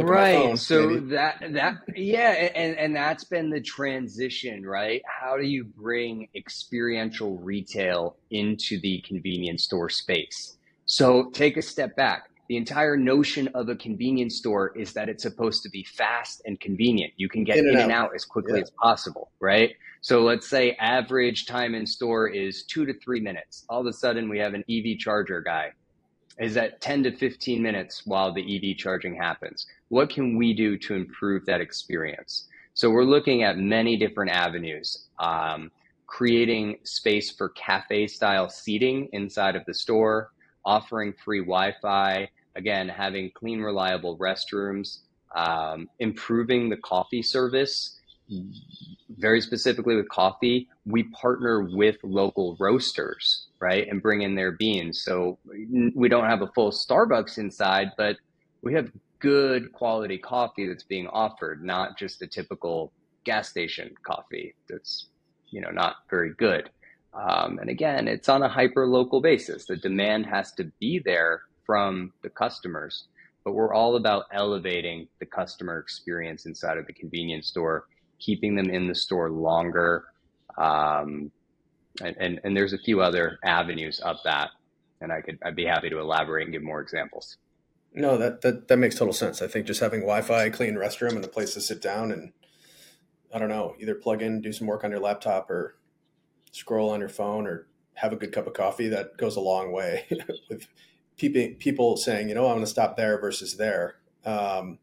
Right 0.03 0.57
so 0.57 0.87
maybe. 0.87 1.05
that 1.07 1.43
that 1.51 1.77
yeah 1.95 2.31
and 2.55 2.77
and 2.77 2.95
that's 2.95 3.23
been 3.23 3.49
the 3.49 3.61
transition 3.61 4.65
right 4.65 5.01
how 5.05 5.37
do 5.37 5.43
you 5.43 5.63
bring 5.63 6.27
experiential 6.35 7.37
retail 7.37 8.15
into 8.31 8.79
the 8.81 9.01
convenience 9.07 9.63
store 9.63 9.89
space 9.89 10.57
so 10.85 11.29
take 11.31 11.57
a 11.57 11.61
step 11.61 11.95
back 11.95 12.29
the 12.47 12.57
entire 12.57 12.95
notion 12.95 13.47
of 13.55 13.69
a 13.69 13.75
convenience 13.75 14.35
store 14.35 14.71
is 14.77 14.93
that 14.93 15.09
it's 15.09 15.23
supposed 15.23 15.63
to 15.63 15.69
be 15.69 15.83
fast 15.83 16.43
and 16.45 16.59
convenient. 16.59 17.11
You 17.17 17.27
can 17.27 17.43
get 17.43 17.57
in 17.57 17.67
and, 17.67 17.71
in 17.71 17.77
out. 17.77 17.83
and 17.83 17.91
out. 17.91 18.11
as 18.13 18.23
quickly 18.23 18.57
yeah. 18.57 18.63
as 18.63 18.71
possible, 18.79 19.31
right? 19.39 19.71
So 20.01 20.21
let's 20.21 20.47
say 20.47 20.73
average 20.73 21.47
time 21.47 21.73
in 21.73 21.87
store 21.87 22.27
is 22.27 22.63
two 22.65 22.85
to 22.85 22.93
three 22.99 23.19
minutes. 23.19 23.65
All 23.67 23.81
of 23.81 23.87
a 23.87 23.93
sudden, 23.93 24.29
we 24.29 24.37
have 24.37 24.53
an 24.53 24.63
EV 24.69 24.99
charger 24.99 25.41
guy 25.41 25.71
is 26.39 26.57
at 26.57 26.81
10 26.81 27.03
to 27.03 27.15
15 27.15 27.61
minutes 27.61 28.05
while 28.05 28.33
the 28.33 28.41
EV 28.71 28.77
charging 28.77 29.15
happens. 29.15 29.65
What 29.89 30.09
can 30.09 30.37
we 30.37 30.53
do 30.53 30.77
to 30.79 30.93
improve 30.93 31.45
that 31.45 31.61
experience? 31.61 32.47
So 32.73 32.89
we're 32.89 33.03
looking 33.03 33.43
at 33.43 33.57
many 33.57 33.95
different 33.97 34.31
avenues. 34.31 35.05
Um, 35.17 35.71
creating 36.07 36.77
space 36.83 37.31
for 37.31 37.49
cafe 37.49 38.07
style 38.07 38.49
seating 38.49 39.09
inside 39.11 39.55
of 39.55 39.63
the 39.65 39.73
store, 39.73 40.31
offering 40.65 41.13
free 41.13 41.39
Wi 41.39 41.73
Fi, 41.81 42.29
again, 42.55 42.87
having 42.87 43.31
clean, 43.33 43.61
reliable 43.61 44.17
restrooms, 44.17 44.99
um, 45.35 45.89
improving 45.99 46.69
the 46.69 46.77
coffee 46.77 47.21
service. 47.21 47.99
Very 49.17 49.41
specifically 49.41 49.95
with 49.95 50.09
coffee, 50.09 50.67
we 50.85 51.03
partner 51.03 51.61
with 51.61 51.97
local 52.03 52.57
roasters, 52.59 53.47
right, 53.59 53.87
and 53.87 54.01
bring 54.01 54.21
in 54.21 54.35
their 54.35 54.51
beans. 54.51 55.01
So 55.03 55.37
we 55.95 56.09
don't 56.09 56.29
have 56.29 56.41
a 56.41 56.47
full 56.47 56.71
Starbucks 56.71 57.37
inside, 57.37 57.91
but 57.97 58.17
we 58.61 58.73
have 58.73 58.91
good 59.19 59.71
quality 59.71 60.17
coffee 60.17 60.67
that's 60.67 60.83
being 60.83 61.07
offered, 61.07 61.63
not 61.63 61.97
just 61.97 62.21
a 62.21 62.27
typical 62.27 62.91
gas 63.23 63.49
station 63.49 63.91
coffee 64.03 64.53
that's 64.69 65.07
you 65.49 65.61
know 65.61 65.71
not 65.71 65.95
very 66.09 66.33
good. 66.37 66.69
Um, 67.13 67.59
and 67.59 67.69
again, 67.69 68.07
it's 68.07 68.27
on 68.29 68.43
a 68.43 68.49
hyper 68.49 68.85
local 68.85 69.21
basis. 69.21 69.65
The 69.65 69.77
demand 69.77 70.25
has 70.25 70.51
to 70.53 70.65
be 70.79 70.99
there 70.99 71.43
from 71.65 72.11
the 72.21 72.29
customers, 72.29 73.05
but 73.43 73.53
we're 73.53 73.73
all 73.73 73.95
about 73.95 74.25
elevating 74.31 75.07
the 75.19 75.25
customer 75.25 75.79
experience 75.79 76.45
inside 76.45 76.77
of 76.77 76.85
the 76.87 76.93
convenience 76.93 77.47
store, 77.47 77.85
keeping 78.19 78.55
them 78.55 78.69
in 78.69 78.87
the 78.87 78.95
store 78.95 79.29
longer. 79.29 80.05
Um, 80.57 81.31
and, 82.01 82.15
and, 82.19 82.39
and 82.43 82.57
there's 82.57 82.73
a 82.73 82.77
few 82.77 83.01
other 83.01 83.39
avenues 83.43 83.99
of 83.99 84.17
that. 84.23 84.51
And 85.01 85.11
I 85.11 85.21
could, 85.21 85.39
I'd 85.43 85.55
be 85.55 85.65
happy 85.65 85.89
to 85.89 85.99
elaborate 85.99 86.43
and 86.43 86.53
give 86.53 86.63
more 86.63 86.81
examples. 86.81 87.37
No, 87.93 88.17
that, 88.17 88.41
that, 88.41 88.67
that 88.67 88.77
makes 88.77 88.95
total 88.95 89.13
sense. 89.13 89.41
I 89.41 89.47
think 89.47 89.65
just 89.65 89.79
having 89.79 90.01
Wi-Fi, 90.01 90.49
clean 90.49 90.75
restroom 90.75 91.15
and 91.15 91.23
a 91.23 91.29
place 91.29 91.53
to 91.53 91.61
sit 91.61 91.81
down 91.81 92.11
and 92.11 92.33
I 93.33 93.39
don't 93.39 93.49
know, 93.49 93.75
either 93.79 93.95
plug 93.95 94.21
in, 94.21 94.41
do 94.41 94.53
some 94.53 94.67
work 94.67 94.83
on 94.83 94.91
your 94.91 94.99
laptop 94.99 95.49
or 95.49 95.77
scroll 96.51 96.89
on 96.89 97.01
your 97.01 97.09
phone 97.09 97.47
or 97.47 97.67
have 97.95 98.13
a 98.13 98.15
good 98.15 98.31
cup 98.31 98.47
of 98.47 98.53
coffee. 98.53 98.87
That 98.87 99.17
goes 99.17 99.35
a 99.35 99.41
long 99.41 99.71
way 99.71 100.07
with 100.49 100.67
people 101.17 101.97
saying, 101.97 102.29
you 102.29 102.35
know, 102.35 102.45
I'm 102.45 102.53
going 102.53 102.63
to 102.63 102.67
stop 102.67 102.95
there 102.95 103.19
versus 103.19 103.57
there. 103.57 103.97
Um, 104.25 104.79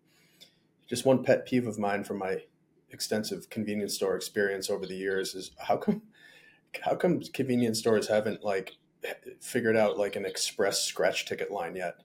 just 0.88 1.07
one 1.07 1.23
pet 1.23 1.47
peeve 1.47 1.66
of 1.66 1.79
mine 1.79 2.05
from 2.05 2.18
my 2.18 2.42
extensive 2.92 3.48
convenience 3.50 3.94
store 3.94 4.16
experience 4.16 4.70
over 4.70 4.87
the 4.87 4.94
years 4.94 5.35
is 5.35 5.52
how 5.59 5.76
come, 5.76 6.02
how 6.83 6.94
come 6.94 7.20
convenience 7.33 7.78
stores 7.78 8.09
haven't 8.09 8.44
like 8.44 8.76
figured 9.40 9.76
out 9.76 9.98
like 9.98 10.16
an 10.16 10.24
express 10.24 10.83
scratch 10.83 11.26
ticket 11.26 11.50
line 11.50 11.76
yet? 11.76 11.96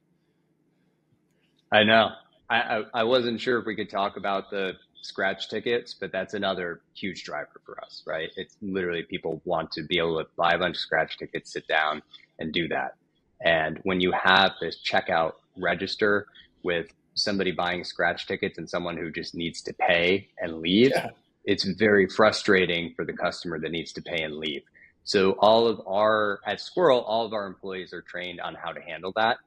I 1.72 1.84
know. 1.84 2.10
I, 2.50 2.56
I, 2.56 2.84
I 2.94 3.04
wasn't 3.04 3.42
sure 3.42 3.60
if 3.60 3.66
we 3.66 3.76
could 3.76 3.90
talk 3.90 4.18
about 4.18 4.50
the 4.50 4.74
scratch 5.02 5.50
tickets, 5.50 5.94
but 5.94 6.12
that's 6.12 6.34
another 6.34 6.82
huge 6.94 7.24
driver 7.24 7.62
for 7.66 7.82
us, 7.84 8.04
right? 8.06 8.30
It's 8.36 8.58
literally 8.62 9.04
people 9.04 9.42
want 9.46 9.72
to 9.74 9.84
be 9.84 9.98
able 9.98 10.18
to 10.18 10.30
buy 10.38 10.54
a 10.54 10.58
bunch 10.58 10.78
of 10.78 10.82
scratch 10.82 11.18
tickets, 11.18 11.54
sit 11.54 11.68
down 11.68 12.02
and 12.40 12.54
do 12.54 12.68
that. 12.70 12.96
And 13.42 13.80
when 13.84 14.02
you 14.02 14.12
have 14.12 14.54
this 14.62 14.80
checkout 14.90 15.34
register 15.58 16.28
with 16.64 16.88
somebody 17.18 17.52
buying 17.52 17.84
scratch 17.84 18.28
tickets 18.28 18.58
and 18.58 18.70
someone 18.70 18.98
who 18.98 19.12
just 19.12 19.36
needs 19.36 19.62
to 19.64 19.74
pay 19.74 20.28
and 20.40 20.62
leave, 20.62 20.92
yeah. 20.92 21.10
it's 21.46 21.64
very 21.64 22.08
frustrating 22.08 22.94
for 22.96 23.06
the 23.06 23.14
customer 23.14 23.60
that 23.60 23.72
needs 23.72 23.92
to 23.94 24.02
pay 24.02 24.24
and 24.24 24.36
leave. 24.36 24.62
So 25.04 25.32
all 25.40 25.68
of 25.68 25.82
our 25.88 26.40
at 26.46 26.60
SQRL, 26.60 27.04
all 27.06 27.26
of 27.26 27.34
our 27.34 27.48
employees 27.48 27.94
are 27.94 28.02
trained 28.02 28.42
on 28.42 28.56
how 28.56 28.72
to 28.72 28.82
handle 28.82 29.14
that. 29.16 29.38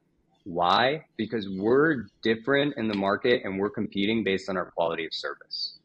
Why? 0.45 1.05
Because 1.17 1.49
we're 1.49 2.07
different 2.23 2.77
in 2.77 2.89
the 2.89 2.97
market 2.97 3.43
and 3.45 3.59
we're 3.59 3.71
competing 3.71 4.25
based 4.25 4.49
on 4.49 4.57
our 4.57 4.71
quality 4.71 5.05
of 5.05 5.13
service. 5.13 5.79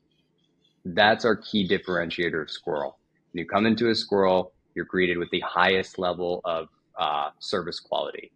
That's 0.85 1.25
our 1.25 1.35
key 1.35 1.67
differentiator 1.67 2.41
of 2.41 2.47
SQRL. 2.47 2.93
When 3.33 3.39
you 3.39 3.45
come 3.45 3.65
into 3.65 3.87
a 3.87 3.91
SQRL, 3.91 4.51
you're 4.75 4.85
greeted 4.85 5.17
with 5.17 5.29
the 5.31 5.41
highest 5.41 5.99
level 5.99 6.41
of 6.45 6.69
uh, 6.97 7.31
service 7.39 7.79
quality, 7.79 8.31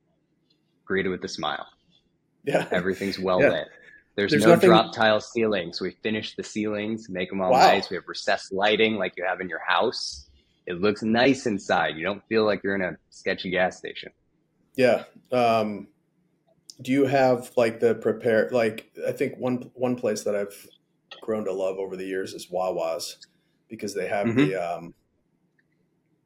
greeted 0.85 1.09
with 1.09 1.23
a 1.23 1.27
smile. 1.27 1.67
Yeah. 2.43 2.67
Everything's 2.71 3.19
well 3.19 3.41
yeah. 3.41 3.49
lit. 3.49 3.67
There's, 4.15 4.31
There's 4.31 4.43
no 4.43 4.55
nothing... 4.55 4.69
drop 4.69 4.93
tile 4.93 5.21
ceilings. 5.21 5.79
We 5.79 5.91
finished 5.91 6.35
the 6.35 6.43
ceilings, 6.43 7.09
make 7.09 7.29
them 7.29 7.41
all 7.41 7.51
wow. 7.51 7.59
nice. 7.59 7.89
We 7.89 7.95
have 7.95 8.07
recessed 8.07 8.51
lighting 8.51 8.95
like 8.95 9.13
you 9.15 9.23
have 9.25 9.39
in 9.39 9.47
your 9.47 9.61
house. 9.65 10.29
It 10.65 10.81
looks 10.81 11.01
nice 11.01 11.45
inside. 11.45 11.95
You 11.95 12.03
don't 12.03 12.23
feel 12.27 12.45
like 12.45 12.61
you're 12.63 12.75
in 12.75 12.81
a 12.81 12.97
sketchy 13.09 13.49
gas 13.49 13.77
station. 13.77 14.11
Yeah. 14.75 15.03
Um, 15.31 15.87
do 16.81 16.91
you 16.91 17.05
have 17.05 17.51
like 17.57 17.79
the 17.79 17.95
prepare 17.95 18.49
like 18.51 18.91
i 19.07 19.11
think 19.11 19.37
one 19.37 19.69
one 19.73 19.95
place 19.95 20.23
that 20.23 20.35
i've 20.35 20.67
grown 21.21 21.43
to 21.45 21.51
love 21.51 21.77
over 21.77 21.95
the 21.95 22.05
years 22.05 22.33
is 22.33 22.49
wawa's 22.49 23.17
because 23.67 23.93
they 23.93 24.07
have 24.07 24.27
mm-hmm. 24.27 24.37
the 24.37 24.55
um 24.55 24.93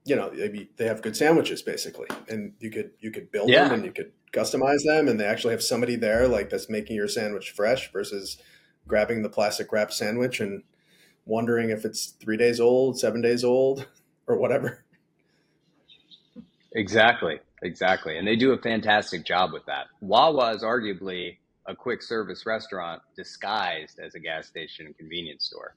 you 0.05 0.15
know 0.15 0.29
they 0.29 0.85
have 0.85 1.01
good 1.01 1.15
sandwiches 1.15 1.61
basically 1.61 2.07
and 2.27 2.53
you 2.59 2.69
could 2.69 2.91
you 2.99 3.11
could 3.11 3.31
build 3.31 3.49
yeah. 3.49 3.65
them 3.65 3.73
and 3.75 3.85
you 3.85 3.91
could 3.91 4.11
customize 4.31 4.83
them 4.83 5.07
and 5.07 5.19
they 5.19 5.25
actually 5.25 5.51
have 5.51 5.63
somebody 5.63 5.95
there 5.95 6.27
like 6.27 6.49
that's 6.49 6.69
making 6.69 6.95
your 6.95 7.07
sandwich 7.07 7.51
fresh 7.51 7.91
versus 7.91 8.37
grabbing 8.87 9.21
the 9.21 9.29
plastic 9.29 9.71
wrap 9.71 9.91
sandwich 9.91 10.39
and 10.39 10.63
wondering 11.25 11.69
if 11.69 11.85
it's 11.85 12.07
three 12.07 12.37
days 12.37 12.59
old 12.59 12.99
seven 12.99 13.21
days 13.21 13.43
old 13.43 13.87
or 14.27 14.37
whatever 14.37 14.83
exactly 16.73 17.39
Exactly. 17.63 18.17
And 18.17 18.27
they 18.27 18.35
do 18.35 18.51
a 18.51 18.57
fantastic 18.57 19.25
job 19.25 19.53
with 19.53 19.65
that. 19.65 19.87
Wawa 20.01 20.53
is 20.53 20.63
arguably 20.63 21.37
a 21.65 21.75
quick 21.75 22.01
service 22.01 22.45
restaurant 22.45 23.01
disguised 23.15 23.99
as 23.99 24.15
a 24.15 24.19
gas 24.19 24.47
station 24.47 24.85
and 24.85 24.97
convenience 24.97 25.45
store. 25.45 25.75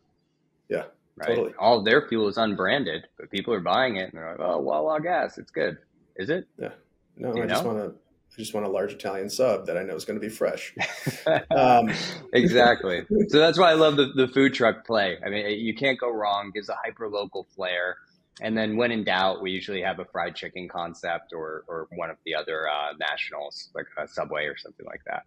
Yeah. 0.69 0.85
Right. 1.17 1.29
Totally. 1.29 1.55
All 1.59 1.83
their 1.83 2.07
fuel 2.09 2.29
is 2.29 2.37
unbranded, 2.37 3.07
but 3.19 3.31
people 3.31 3.55
are 3.55 3.61
buying 3.61 3.97
it 3.97 4.11
and 4.11 4.13
they're 4.13 4.33
like, 4.33 4.41
oh, 4.41 4.59
Wawa 4.59 5.01
gas, 5.01 5.39
it's 5.39 5.51
good. 5.51 5.79
Is 6.17 6.29
it? 6.29 6.47
Yeah. 6.59 6.71
No, 7.17 7.31
I 7.31 7.41
know? 7.41 7.47
just 7.47 7.65
want 7.65 7.79
to. 7.79 7.95
I 8.33 8.39
just 8.39 8.53
want 8.53 8.67
a 8.67 8.69
large 8.69 8.93
Italian 8.93 9.31
sub 9.31 9.65
that 9.65 9.79
I 9.79 9.83
know 9.83 9.95
is 9.95 10.05
going 10.05 10.21
to 10.21 10.27
be 10.27 10.29
fresh. 10.29 10.75
um, 11.51 11.91
exactly. 12.35 13.07
So 13.29 13.39
that's 13.39 13.59
why 13.59 13.71
I 13.71 13.75
love 13.75 13.97
the, 13.97 14.13
the 14.15 14.29
food 14.29 14.53
truck 14.53 14.87
play. 14.87 15.17
I 15.25 15.31
mean, 15.31 15.59
you 15.59 15.75
can't 15.75 15.99
go 15.99 16.11
wrong. 16.11 16.51
Gives 16.55 16.69
a 16.69 16.77
hyper 16.85 17.09
local 17.09 17.47
flair. 17.55 17.97
And 18.43 18.57
then 18.57 18.77
when 18.77 18.93
in 18.93 19.05
doubt, 19.05 19.41
we 19.41 19.53
usually 19.53 19.81
have 19.81 20.01
a 20.01 20.05
fried 20.05 20.37
chicken 20.37 20.69
concept 20.69 21.33
or, 21.33 21.65
or 21.67 21.89
one 21.95 22.11
of 22.11 22.19
the 22.27 22.35
other 22.35 22.69
uh, 22.69 22.93
nationals, 23.01 23.71
like 23.75 23.87
a 23.97 24.07
Subway 24.07 24.45
or 24.45 24.57
something 24.59 24.85
like 24.85 25.01
that. 25.07 25.23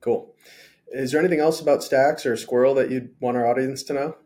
Cool. 0.00 0.32
Is 0.92 1.10
there 1.10 1.20
anything 1.20 1.40
else 1.40 1.60
about 1.60 1.82
STAX 1.82 2.24
or 2.24 2.34
SQRL 2.34 2.76
that 2.76 2.90
you'd 2.90 3.14
want 3.20 3.36
our 3.36 3.46
audience 3.46 3.82
to 3.84 3.92
know? 3.92 4.16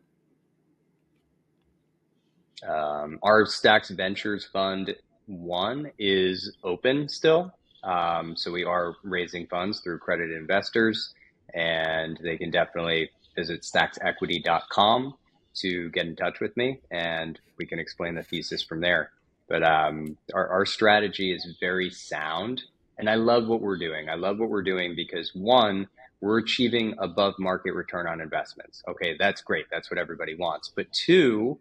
Um, 2.63 3.19
our 3.23 3.47
STAX 3.47 3.91
Ventures 3.91 4.45
Fund 4.45 4.95
one 5.27 5.91
is 5.99 6.57
open 6.63 7.09
still. 7.09 7.53
Um, 7.83 8.37
so 8.37 8.51
we 8.51 8.65
are 8.65 8.95
raising 9.03 9.47
funds 9.47 9.81
through 9.81 9.97
accredited 9.97 10.37
investors, 10.37 11.13
and 11.53 12.19
they 12.23 12.37
can 12.37 12.51
definitely 12.51 13.11
visit 13.37 13.63
staxequity.com 13.63 15.15
to 15.57 15.91
get 15.91 16.07
in 16.07 16.17
touch 16.17 16.41
with 16.41 16.57
me 16.57 16.81
and 16.91 17.39
we 17.59 17.67
can 17.67 17.79
explain 17.79 18.15
the 18.15 18.23
thesis 18.23 18.63
from 18.63 18.81
there. 18.81 19.11
But 19.49 19.63
um, 19.63 20.17
our, 20.35 20.49
our 20.49 20.67
strategy 20.67 21.33
is 21.33 21.57
very 21.61 21.91
sound. 21.91 22.63
And 22.99 23.11
I 23.11 23.17
love 23.17 23.47
what 23.47 23.61
we're 23.61 23.79
doing. 23.79 24.09
I 24.09 24.15
love 24.15 24.39
what 24.39 24.49
we're 24.49 24.63
doing 24.63 24.95
because 24.97 25.33
one, 25.35 25.89
we're 26.21 26.39
achieving 26.39 26.95
above 26.99 27.35
market 27.39 27.75
return 27.75 28.07
on 28.07 28.21
investments. 28.21 28.83
Okay, 28.89 29.17
that's 29.19 29.43
great. 29.43 29.67
That's 29.71 29.91
what 29.91 29.99
everybody 29.99 30.35
wants. 30.35 30.73
But 30.75 30.91
two, 30.93 31.59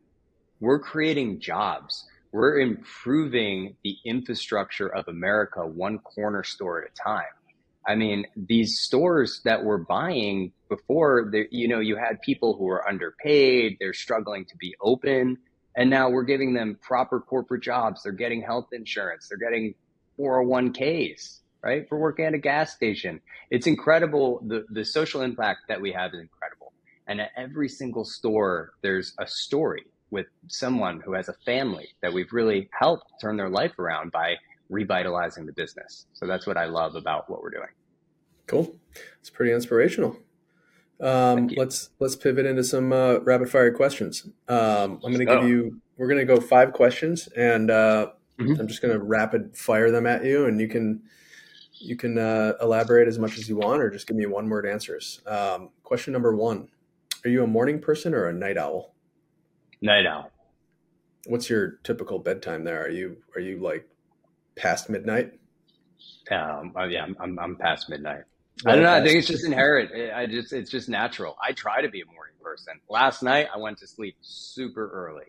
we're 0.59 0.79
creating 0.79 1.39
jobs. 1.39 2.05
We're 2.31 2.59
improving 2.59 3.75
the 3.83 3.95
infrastructure 4.05 4.87
of 4.87 5.07
America 5.07 5.65
one 5.65 5.99
corner 5.99 6.43
store 6.43 6.83
at 6.83 6.89
a 6.91 6.95
time. 6.95 7.25
I 7.85 7.95
mean, 7.95 8.25
these 8.35 8.79
stores 8.79 9.41
that 9.43 9.63
we're 9.63 9.77
buying 9.77 10.53
before, 10.69 11.31
you 11.51 11.67
know, 11.67 11.79
you 11.79 11.97
had 11.97 12.21
people 12.21 12.57
who 12.57 12.65
were 12.65 12.87
underpaid, 12.87 13.77
they're 13.79 13.93
struggling 13.93 14.45
to 14.45 14.57
be 14.57 14.73
open, 14.81 15.37
and 15.75 15.89
now 15.89 16.09
we're 16.09 16.23
giving 16.23 16.53
them 16.53 16.77
proper 16.81 17.19
corporate 17.19 17.61
jobs. 17.61 18.03
They're 18.03 18.13
getting 18.13 18.41
health 18.41 18.69
insurance, 18.71 19.27
they're 19.29 19.37
getting 19.37 19.75
401ks, 20.17 21.39
right? 21.61 21.87
For 21.89 21.99
working 21.99 22.25
at 22.25 22.33
a 22.33 22.39
gas 22.39 22.73
station. 22.73 23.19
It's 23.49 23.67
incredible. 23.67 24.41
The, 24.47 24.65
the 24.69 24.85
social 24.85 25.21
impact 25.21 25.61
that 25.67 25.81
we 25.81 25.91
have 25.91 26.13
is 26.13 26.21
incredible. 26.21 26.73
And 27.07 27.19
at 27.19 27.31
every 27.35 27.67
single 27.67 28.05
store, 28.05 28.71
there's 28.81 29.13
a 29.19 29.27
story 29.27 29.83
with 30.13 30.27
someone 30.47 31.01
who 31.01 31.13
has 31.13 31.27
a 31.27 31.33
family 31.43 31.89
that 32.01 32.13
we've 32.13 32.31
really 32.31 32.69
helped 32.79 33.11
turn 33.19 33.35
their 33.35 33.49
life 33.49 33.77
around 33.79 34.11
by 34.11 34.35
revitalizing 34.69 35.45
the 35.45 35.51
business. 35.53 36.05
So 36.13 36.27
that's 36.27 36.45
what 36.45 36.55
I 36.55 36.65
love 36.65 36.95
about 36.95 37.29
what 37.29 37.41
we're 37.41 37.49
doing. 37.49 37.69
Cool. 38.47 38.75
It's 39.19 39.31
pretty 39.31 39.51
inspirational. 39.51 40.15
Um, 41.01 41.47
let's 41.57 41.89
let's 41.99 42.15
pivot 42.15 42.45
into 42.45 42.63
some 42.63 42.93
uh, 42.93 43.17
rapid 43.19 43.49
fire 43.49 43.73
questions. 43.73 44.25
Um, 44.47 45.01
I'm 45.03 45.11
going 45.13 45.19
to 45.19 45.25
give 45.25 45.43
you. 45.43 45.81
We're 45.97 46.07
going 46.07 46.19
to 46.19 46.25
go 46.25 46.39
five 46.39 46.73
questions, 46.73 47.27
and 47.35 47.69
uh, 47.69 48.11
mm-hmm. 48.39 48.59
I'm 48.59 48.67
just 48.67 48.81
going 48.81 48.93
to 48.93 49.03
rapid 49.03 49.57
fire 49.57 49.91
them 49.91 50.05
at 50.05 50.23
you, 50.23 50.45
and 50.45 50.61
you 50.61 50.67
can 50.67 51.01
you 51.79 51.95
can 51.95 52.17
uh, 52.17 52.53
elaborate 52.61 53.07
as 53.07 53.19
much 53.19 53.37
as 53.37 53.49
you 53.49 53.57
want, 53.57 53.81
or 53.81 53.89
just 53.89 54.07
give 54.07 54.15
me 54.15 54.27
one 54.27 54.47
word 54.47 54.65
answers. 54.65 55.19
Um, 55.25 55.69
question 55.83 56.13
number 56.13 56.35
one: 56.35 56.69
Are 57.25 57.29
you 57.29 57.43
a 57.43 57.47
morning 57.47 57.79
person 57.79 58.13
or 58.13 58.27
a 58.27 58.33
night 58.33 58.57
owl? 58.57 58.92
Night 59.83 60.05
owl. 60.05 60.31
What's 61.25 61.49
your 61.49 61.71
typical 61.83 62.17
bedtime 62.17 62.63
there? 62.63 62.85
Are 62.85 62.89
you 62.89 63.17
are 63.35 63.41
you 63.41 63.59
like 63.59 63.85
past 64.55 64.89
midnight? 64.89 65.33
Um, 66.31 66.71
oh, 66.77 66.85
yeah, 66.85 67.05
I'm, 67.19 67.37
I'm 67.37 67.57
past 67.57 67.89
midnight. 67.89 68.23
I 68.65 68.75
don't 68.75 68.83
know. 68.83 68.93
I 68.93 69.03
think 69.03 69.17
it's 69.17 69.27
just 69.27 69.43
inherent. 69.43 69.91
I 70.15 70.25
just 70.25 70.53
it's 70.53 70.71
just 70.71 70.87
natural. 70.87 71.35
I 71.45 71.51
try 71.51 71.81
to 71.81 71.89
be 71.89 71.99
a 71.99 72.05
morning 72.05 72.35
person. 72.41 72.75
Last 72.89 73.23
night 73.23 73.47
I 73.53 73.57
went 73.57 73.77
to 73.79 73.87
sleep 73.87 74.15
super 74.21 74.89
early. 74.89 75.25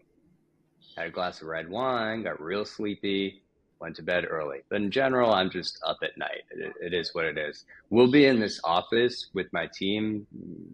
Had 0.97 1.09
a 1.09 1.11
glass 1.11 1.43
of 1.43 1.49
red 1.49 1.69
wine, 1.69 2.23
got 2.23 2.41
real 2.41 2.65
sleepy, 2.65 3.43
went 3.81 3.97
to 3.97 4.05
bed 4.05 4.25
early. 4.31 4.59
But 4.69 4.83
in 4.83 4.93
general, 4.93 5.35
I'm 5.35 5.51
just 5.51 5.81
up 5.85 5.99
at 6.05 6.17
night. 6.17 6.45
it, 6.53 6.73
it 6.81 6.95
is 6.95 7.13
what 7.13 7.25
it 7.25 7.39
is. 7.39 7.65
We'll 7.91 8.11
be 8.13 8.27
in 8.27 8.39
this 8.39 8.61
office 8.63 9.31
with 9.35 9.53
my 9.53 9.69
team 9.75 10.29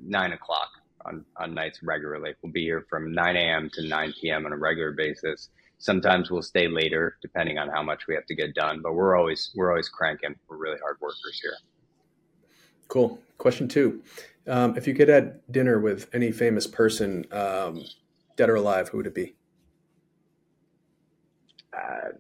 nine 0.05 0.33
o'clock 0.33 0.69
on, 1.05 1.25
on 1.37 1.55
nights 1.55 1.81
regularly. 1.83 2.35
We'll 2.43 2.53
be 2.53 2.65
here 2.65 2.87
from 2.89 3.13
9 3.13 3.37
a.m. 3.37 3.71
to 3.75 3.87
9 3.87 4.15
p.m. 4.21 4.47
on 4.47 4.53
a 4.53 4.57
regular 4.57 4.93
basis. 4.93 5.49
Sometimes 5.79 6.31
we'll 6.31 6.43
stay 6.43 6.69
later 6.69 7.17
depending 7.23 7.59
on 7.59 7.69
how 7.69 7.83
much 7.83 8.07
we 8.07 8.15
have 8.15 8.27
to 8.27 8.35
get 8.35 8.55
done, 8.55 8.81
but 8.83 8.93
we're 8.93 9.17
always 9.17 9.51
we're 9.55 9.71
always 9.71 9.89
cranking. 9.89 10.35
We're 10.49 10.59
really 10.59 10.79
hard 10.79 10.99
workers 11.01 11.41
here. 11.43 11.55
Cool. 12.89 13.19
Question 13.39 13.67
two. 13.67 14.03
Um, 14.47 14.77
if 14.77 14.87
you 14.87 14.95
could 14.95 15.09
have 15.09 15.35
dinner 15.51 15.79
with 15.79 16.09
any 16.13 16.33
famous 16.33 16.67
person, 16.67 17.25
um, 17.33 17.85
dead 18.37 18.51
or 18.51 18.57
alive, 18.57 18.89
who 18.89 18.99
would 18.99 19.07
it 19.07 19.15
be? 19.15 19.37
Uh, 21.73 22.11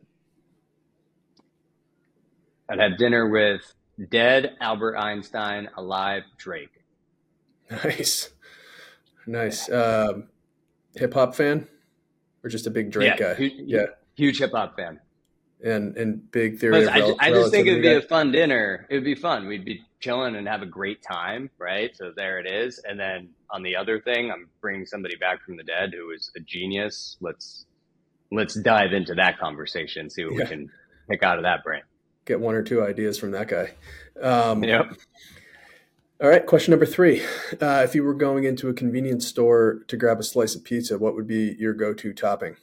I'd 2.70 2.78
have 2.78 2.98
dinner 2.98 3.28
with 3.28 3.60
dead 4.10 4.56
Albert 4.60 4.96
Einstein, 4.96 5.68
alive 5.76 6.22
Drake. 6.38 6.70
Nice. 7.84 8.30
Nice. 9.26 9.70
Um, 9.70 10.28
hip 10.94 11.14
hop 11.14 11.35
fan 11.35 11.68
or 12.42 12.50
just 12.50 12.66
a 12.66 12.70
big 12.70 12.90
Drake 12.90 13.18
yeah, 13.18 13.35
guy? 13.35 13.35
Huge, 13.35 13.52
yeah. 13.66 13.87
Huge 14.14 14.38
hip 14.38 14.52
hop 14.52 14.76
fan. 14.76 15.00
And 15.62 15.96
and 15.98 16.30
big 16.30 16.59
theory. 16.59 16.88
I, 16.88 17.14
I 17.18 17.30
just 17.30 17.50
think 17.50 17.66
it'd 17.66 17.83
be 17.83 17.92
a 17.92 18.00
fun 18.00 18.33
dinner. 18.33 18.87
It 18.88 18.94
would 18.94 19.04
be 19.04 19.14
fun. 19.14 19.46
We'd 19.46 19.64
be 19.64 19.83
chilling 20.00 20.35
and 20.35 20.48
have 20.48 20.62
a 20.62 20.66
great 20.66 21.02
time, 21.02 21.50
right? 21.59 21.94
So 21.94 22.12
there 22.16 22.38
it 22.38 22.46
is. 22.46 22.80
And 22.83 22.98
then 22.98 23.28
on 23.50 23.62
the 23.62 23.76
other 23.76 24.00
thing, 24.00 24.30
I'm 24.30 24.48
bringing 24.62 24.87
somebody 24.87 25.16
back 25.16 25.44
from 25.44 25.59
the 25.59 25.62
dead 25.62 25.92
who 25.94 26.12
is 26.12 26.30
a 26.35 26.40
genius. 26.40 27.18
Let's 27.20 27.66
let's 28.33 28.54
dive 28.54 28.92
into 28.94 29.14
that 29.16 29.38
conversation, 29.38 30.09
see 30.09 30.24
what 30.24 30.35
yeah. 30.35 30.44
we 30.44 30.46
can 30.46 30.70
pick 31.11 31.22
out 31.22 31.37
of 31.37 31.44
that 31.44 31.62
brain. 31.62 31.83
Get 32.24 32.40
one 32.40 32.54
or 32.54 32.62
two 32.62 32.83
ideas 32.83 33.18
from 33.18 33.33
that 33.33 33.48
guy. 33.48 33.72
Um, 34.22 34.64
yep. 34.64 34.94
All 36.22 36.28
right, 36.28 36.44
question 36.44 36.72
number 36.72 36.85
three. 36.85 37.22
Uh, 37.62 37.80
if 37.83 37.94
you 37.94 38.04
were 38.04 38.12
going 38.12 38.44
into 38.44 38.68
a 38.68 38.74
convenience 38.74 39.26
store 39.26 39.80
to 39.88 39.96
grab 39.96 40.20
a 40.20 40.22
slice 40.22 40.54
of 40.54 40.62
pizza, 40.64 40.98
what 40.98 41.14
would 41.14 41.26
be 41.26 41.56
your 41.59 41.72
go-to 41.72 42.12
topping? 42.12 42.56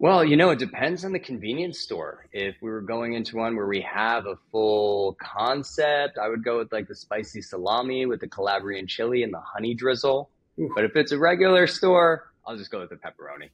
Well, 0.00 0.24
you 0.24 0.36
know, 0.36 0.50
it 0.50 0.58
depends 0.58 1.04
on 1.04 1.12
the 1.12 1.20
convenience 1.20 1.78
store. 1.78 2.26
If 2.32 2.56
we 2.60 2.70
were 2.70 2.80
going 2.80 3.12
into 3.12 3.36
one 3.36 3.54
where 3.54 3.68
we 3.68 3.80
have 3.82 4.26
a 4.26 4.34
full 4.50 5.16
concept, 5.22 6.18
I 6.18 6.28
would 6.28 6.42
go 6.42 6.58
with 6.58 6.72
like 6.72 6.88
the 6.88 6.96
spicy 6.96 7.40
salami 7.40 8.04
with 8.06 8.18
the 8.18 8.26
Calabrian 8.26 8.88
chili 8.88 9.22
and 9.22 9.32
the 9.32 9.40
honey 9.40 9.72
drizzle. 9.72 10.28
Ooh. 10.58 10.72
But 10.74 10.82
if 10.82 10.96
it's 10.96 11.12
a 11.12 11.18
regular 11.18 11.68
store, 11.68 12.32
I'll 12.44 12.56
just 12.56 12.72
go 12.72 12.80
with 12.80 12.90
the 12.90 12.96
pepperoni. 12.96 13.50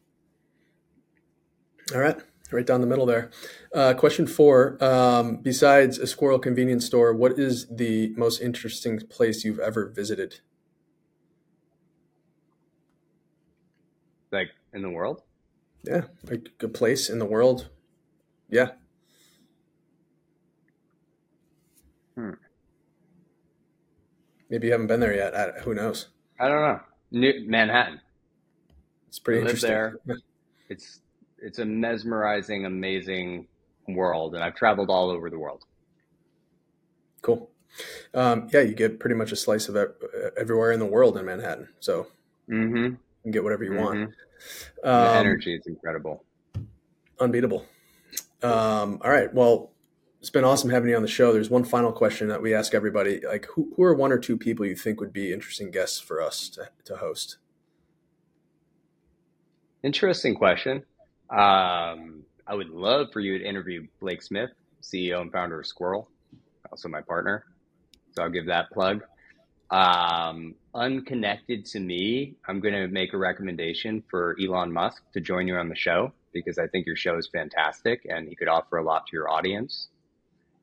All 1.94 2.00
right, 2.00 2.16
right 2.50 2.66
down 2.66 2.80
the 2.80 2.86
middle 2.86 3.06
there. 3.06 3.30
Uh, 3.74 3.94
question 3.94 4.26
four 4.26 4.82
um, 4.82 5.36
Besides 5.36 5.98
a 5.98 6.04
SQRL 6.04 6.40
convenience 6.40 6.86
store, 6.86 7.14
what 7.14 7.38
is 7.38 7.66
the 7.68 8.14
most 8.16 8.40
interesting 8.40 9.00
place 9.00 9.44
you've 9.44 9.58
ever 9.58 9.88
visited? 9.88 10.40
Like 14.30 14.50
in 14.72 14.82
the 14.82 14.90
world? 14.90 15.22
Yeah, 15.84 16.02
like 16.24 16.50
a 16.60 16.68
place 16.68 17.08
in 17.08 17.18
the 17.18 17.24
world. 17.24 17.68
Yeah. 18.50 18.72
Hmm. 22.14 22.32
Maybe 24.50 24.66
you 24.66 24.72
haven't 24.72 24.86
been 24.86 25.00
there 25.00 25.14
yet. 25.14 25.34
I, 25.34 25.60
who 25.60 25.74
knows? 25.74 26.08
I 26.40 26.48
don't 26.48 26.60
know. 26.60 26.80
New 27.10 27.48
Manhattan. 27.48 28.00
It's 29.08 29.18
pretty 29.18 29.40
I 29.40 29.42
interesting. 29.42 29.70
there. 29.70 29.98
it's 30.68 31.00
it's 31.40 31.58
a 31.58 31.64
mesmerizing, 31.64 32.64
amazing 32.64 33.46
world, 33.88 34.34
and 34.34 34.44
I've 34.44 34.54
traveled 34.54 34.90
all 34.90 35.10
over 35.10 35.30
the 35.30 35.38
world. 35.38 35.64
Cool. 37.22 37.50
Um, 38.14 38.48
yeah, 38.52 38.60
you 38.60 38.74
get 38.74 38.98
pretty 38.98 39.16
much 39.16 39.32
a 39.32 39.36
slice 39.36 39.68
of 39.68 39.76
everywhere 40.36 40.72
in 40.72 40.80
the 40.80 40.86
world 40.86 41.16
in 41.16 41.24
Manhattan, 41.26 41.68
so 41.80 42.06
mm-hmm. 42.48 42.76
you 42.76 42.98
can 43.22 43.32
get 43.32 43.44
whatever 43.44 43.64
you 43.64 43.72
mm-hmm. 43.72 43.84
want. 43.84 43.98
Um, 44.84 45.04
the 45.04 45.14
energy 45.16 45.54
is 45.54 45.66
incredible. 45.66 46.24
Unbeatable. 47.20 47.66
Um, 48.42 49.00
all 49.02 49.10
right. 49.10 49.32
Well, 49.34 49.72
it's 50.20 50.30
been 50.30 50.44
awesome 50.44 50.70
having 50.70 50.90
you 50.90 50.96
on 50.96 51.02
the 51.02 51.08
show. 51.08 51.32
There's 51.32 51.50
one 51.50 51.64
final 51.64 51.92
question 51.92 52.28
that 52.28 52.42
we 52.42 52.54
ask 52.54 52.74
everybody. 52.74 53.20
Like, 53.26 53.46
who, 53.46 53.72
who 53.76 53.82
are 53.82 53.94
one 53.94 54.12
or 54.12 54.18
two 54.18 54.36
people 54.36 54.66
you 54.66 54.76
think 54.76 55.00
would 55.00 55.12
be 55.12 55.32
interesting 55.32 55.70
guests 55.70 56.00
for 56.00 56.22
us 56.22 56.48
to, 56.50 56.70
to 56.84 56.96
host? 56.96 57.38
Interesting 59.82 60.34
question. 60.34 60.82
Um, 61.30 62.22
I 62.46 62.54
would 62.54 62.70
love 62.70 63.08
for 63.12 63.20
you 63.20 63.38
to 63.38 63.44
interview 63.44 63.86
Blake 64.00 64.22
Smith, 64.22 64.50
CEO 64.82 65.20
and 65.20 65.30
founder 65.30 65.60
of 65.60 65.66
SQRL, 65.66 66.06
also 66.70 66.88
my 66.88 67.00
partner. 67.00 67.44
So 68.12 68.22
I'll 68.22 68.30
give 68.30 68.46
that 68.46 68.70
plug. 68.70 69.02
Um, 69.70 70.54
unconnected 70.74 71.66
to 71.66 71.80
me, 71.80 72.36
I'm 72.46 72.60
going 72.60 72.74
to 72.74 72.88
make 72.88 73.12
a 73.12 73.18
recommendation 73.18 74.02
for 74.10 74.36
Elon 74.42 74.72
Musk 74.72 75.02
to 75.12 75.20
join 75.20 75.46
you 75.46 75.56
on 75.56 75.68
the 75.68 75.76
show 75.76 76.12
because 76.32 76.58
I 76.58 76.66
think 76.66 76.86
your 76.86 76.96
show 76.96 77.18
is 77.18 77.28
fantastic 77.32 78.06
and 78.08 78.28
he 78.28 78.34
could 78.34 78.48
offer 78.48 78.78
a 78.78 78.82
lot 78.82 79.06
to 79.08 79.12
your 79.12 79.28
audience. 79.28 79.88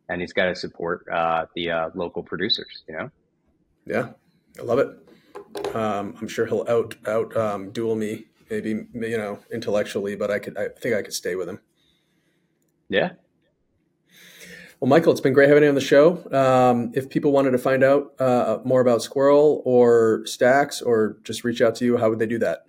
And 0.10 0.22
he's 0.22 0.34
got 0.34 0.46
to 0.46 0.56
support 0.56 1.06
uh, 1.12 1.46
the 1.56 1.72
uh, 1.72 1.90
local 1.96 2.24
producers, 2.24 2.84
you 2.88 2.96
know? 2.96 3.12
Yeah, 3.86 4.10
I 4.60 4.64
love 4.64 4.80
it. 4.80 5.76
Um, 5.76 6.16
I'm 6.20 6.28
sure 6.28 6.46
he'll 6.46 6.66
out 6.68 6.96
out 7.08 7.36
um, 7.36 7.72
duel 7.72 7.96
me, 7.96 8.26
maybe 8.50 8.70
you 8.94 9.18
know 9.18 9.40
intellectually, 9.52 10.16
but 10.16 10.32
I 10.32 10.40
could 10.40 10.58
I 10.58 10.70
think 10.70 10.96
I 10.96 11.02
could 11.02 11.14
stay 11.14 11.36
with 11.36 11.50
him. 11.50 11.60
Yeah, 12.90 13.12
well, 14.80 14.90
Michael, 14.90 15.14
it's 15.14 15.22
been 15.22 15.34
great 15.34 15.48
having 15.48 15.64
you 15.64 15.70
on 15.70 15.76
the 15.76 15.82
show. 15.82 16.22
Um, 16.32 16.92
if 16.94 17.10
people 17.10 17.32
wanted 17.32 17.52
to 17.52 17.58
find 17.58 17.84
out 17.84 18.14
uh, 18.20 18.60
more 18.66 18.82
about 18.82 19.00
SQRL 19.00 19.62
or 19.64 20.22
STAX 20.26 20.82
or 20.82 21.18
just 21.24 21.44
reach 21.44 21.62
out 21.62 21.76
to 21.76 21.86
you, 21.86 21.98
how 21.98 22.10
would 22.10 22.20
they 22.20 22.28
do 22.28 22.40
that? 22.40 22.66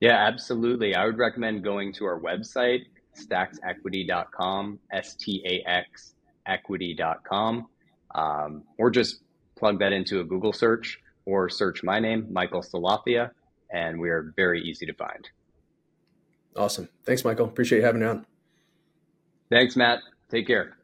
Yeah, 0.00 0.16
absolutely. 0.16 0.94
I 0.94 1.04
would 1.04 1.18
recommend 1.18 1.64
going 1.64 1.92
to 1.94 2.04
our 2.04 2.20
website, 2.20 2.86
staxequity.com, 3.20 4.78
S 4.92 5.14
T 5.14 5.42
A 5.44 5.68
X 5.68 6.14
equity.com, 6.46 7.66
um, 8.14 8.62
or 8.78 8.90
just 8.90 9.20
plug 9.56 9.78
that 9.80 9.92
into 9.92 10.20
a 10.20 10.24
Google 10.24 10.52
search 10.52 11.00
or 11.26 11.48
search 11.48 11.82
my 11.82 12.00
name, 12.00 12.26
Michael 12.30 12.62
Salafia, 12.62 13.30
and 13.72 13.98
we 13.98 14.10
are 14.10 14.32
very 14.36 14.62
easy 14.62 14.86
to 14.86 14.94
find. 14.94 15.28
Awesome. 16.56 16.88
Thanks, 17.04 17.24
Michael. 17.24 17.46
Appreciate 17.46 17.78
you 17.78 17.84
having 17.84 18.02
me 18.02 18.06
on. 18.06 18.26
Thanks, 19.50 19.76
Matt. 19.76 20.00
Take 20.30 20.46
care. 20.46 20.76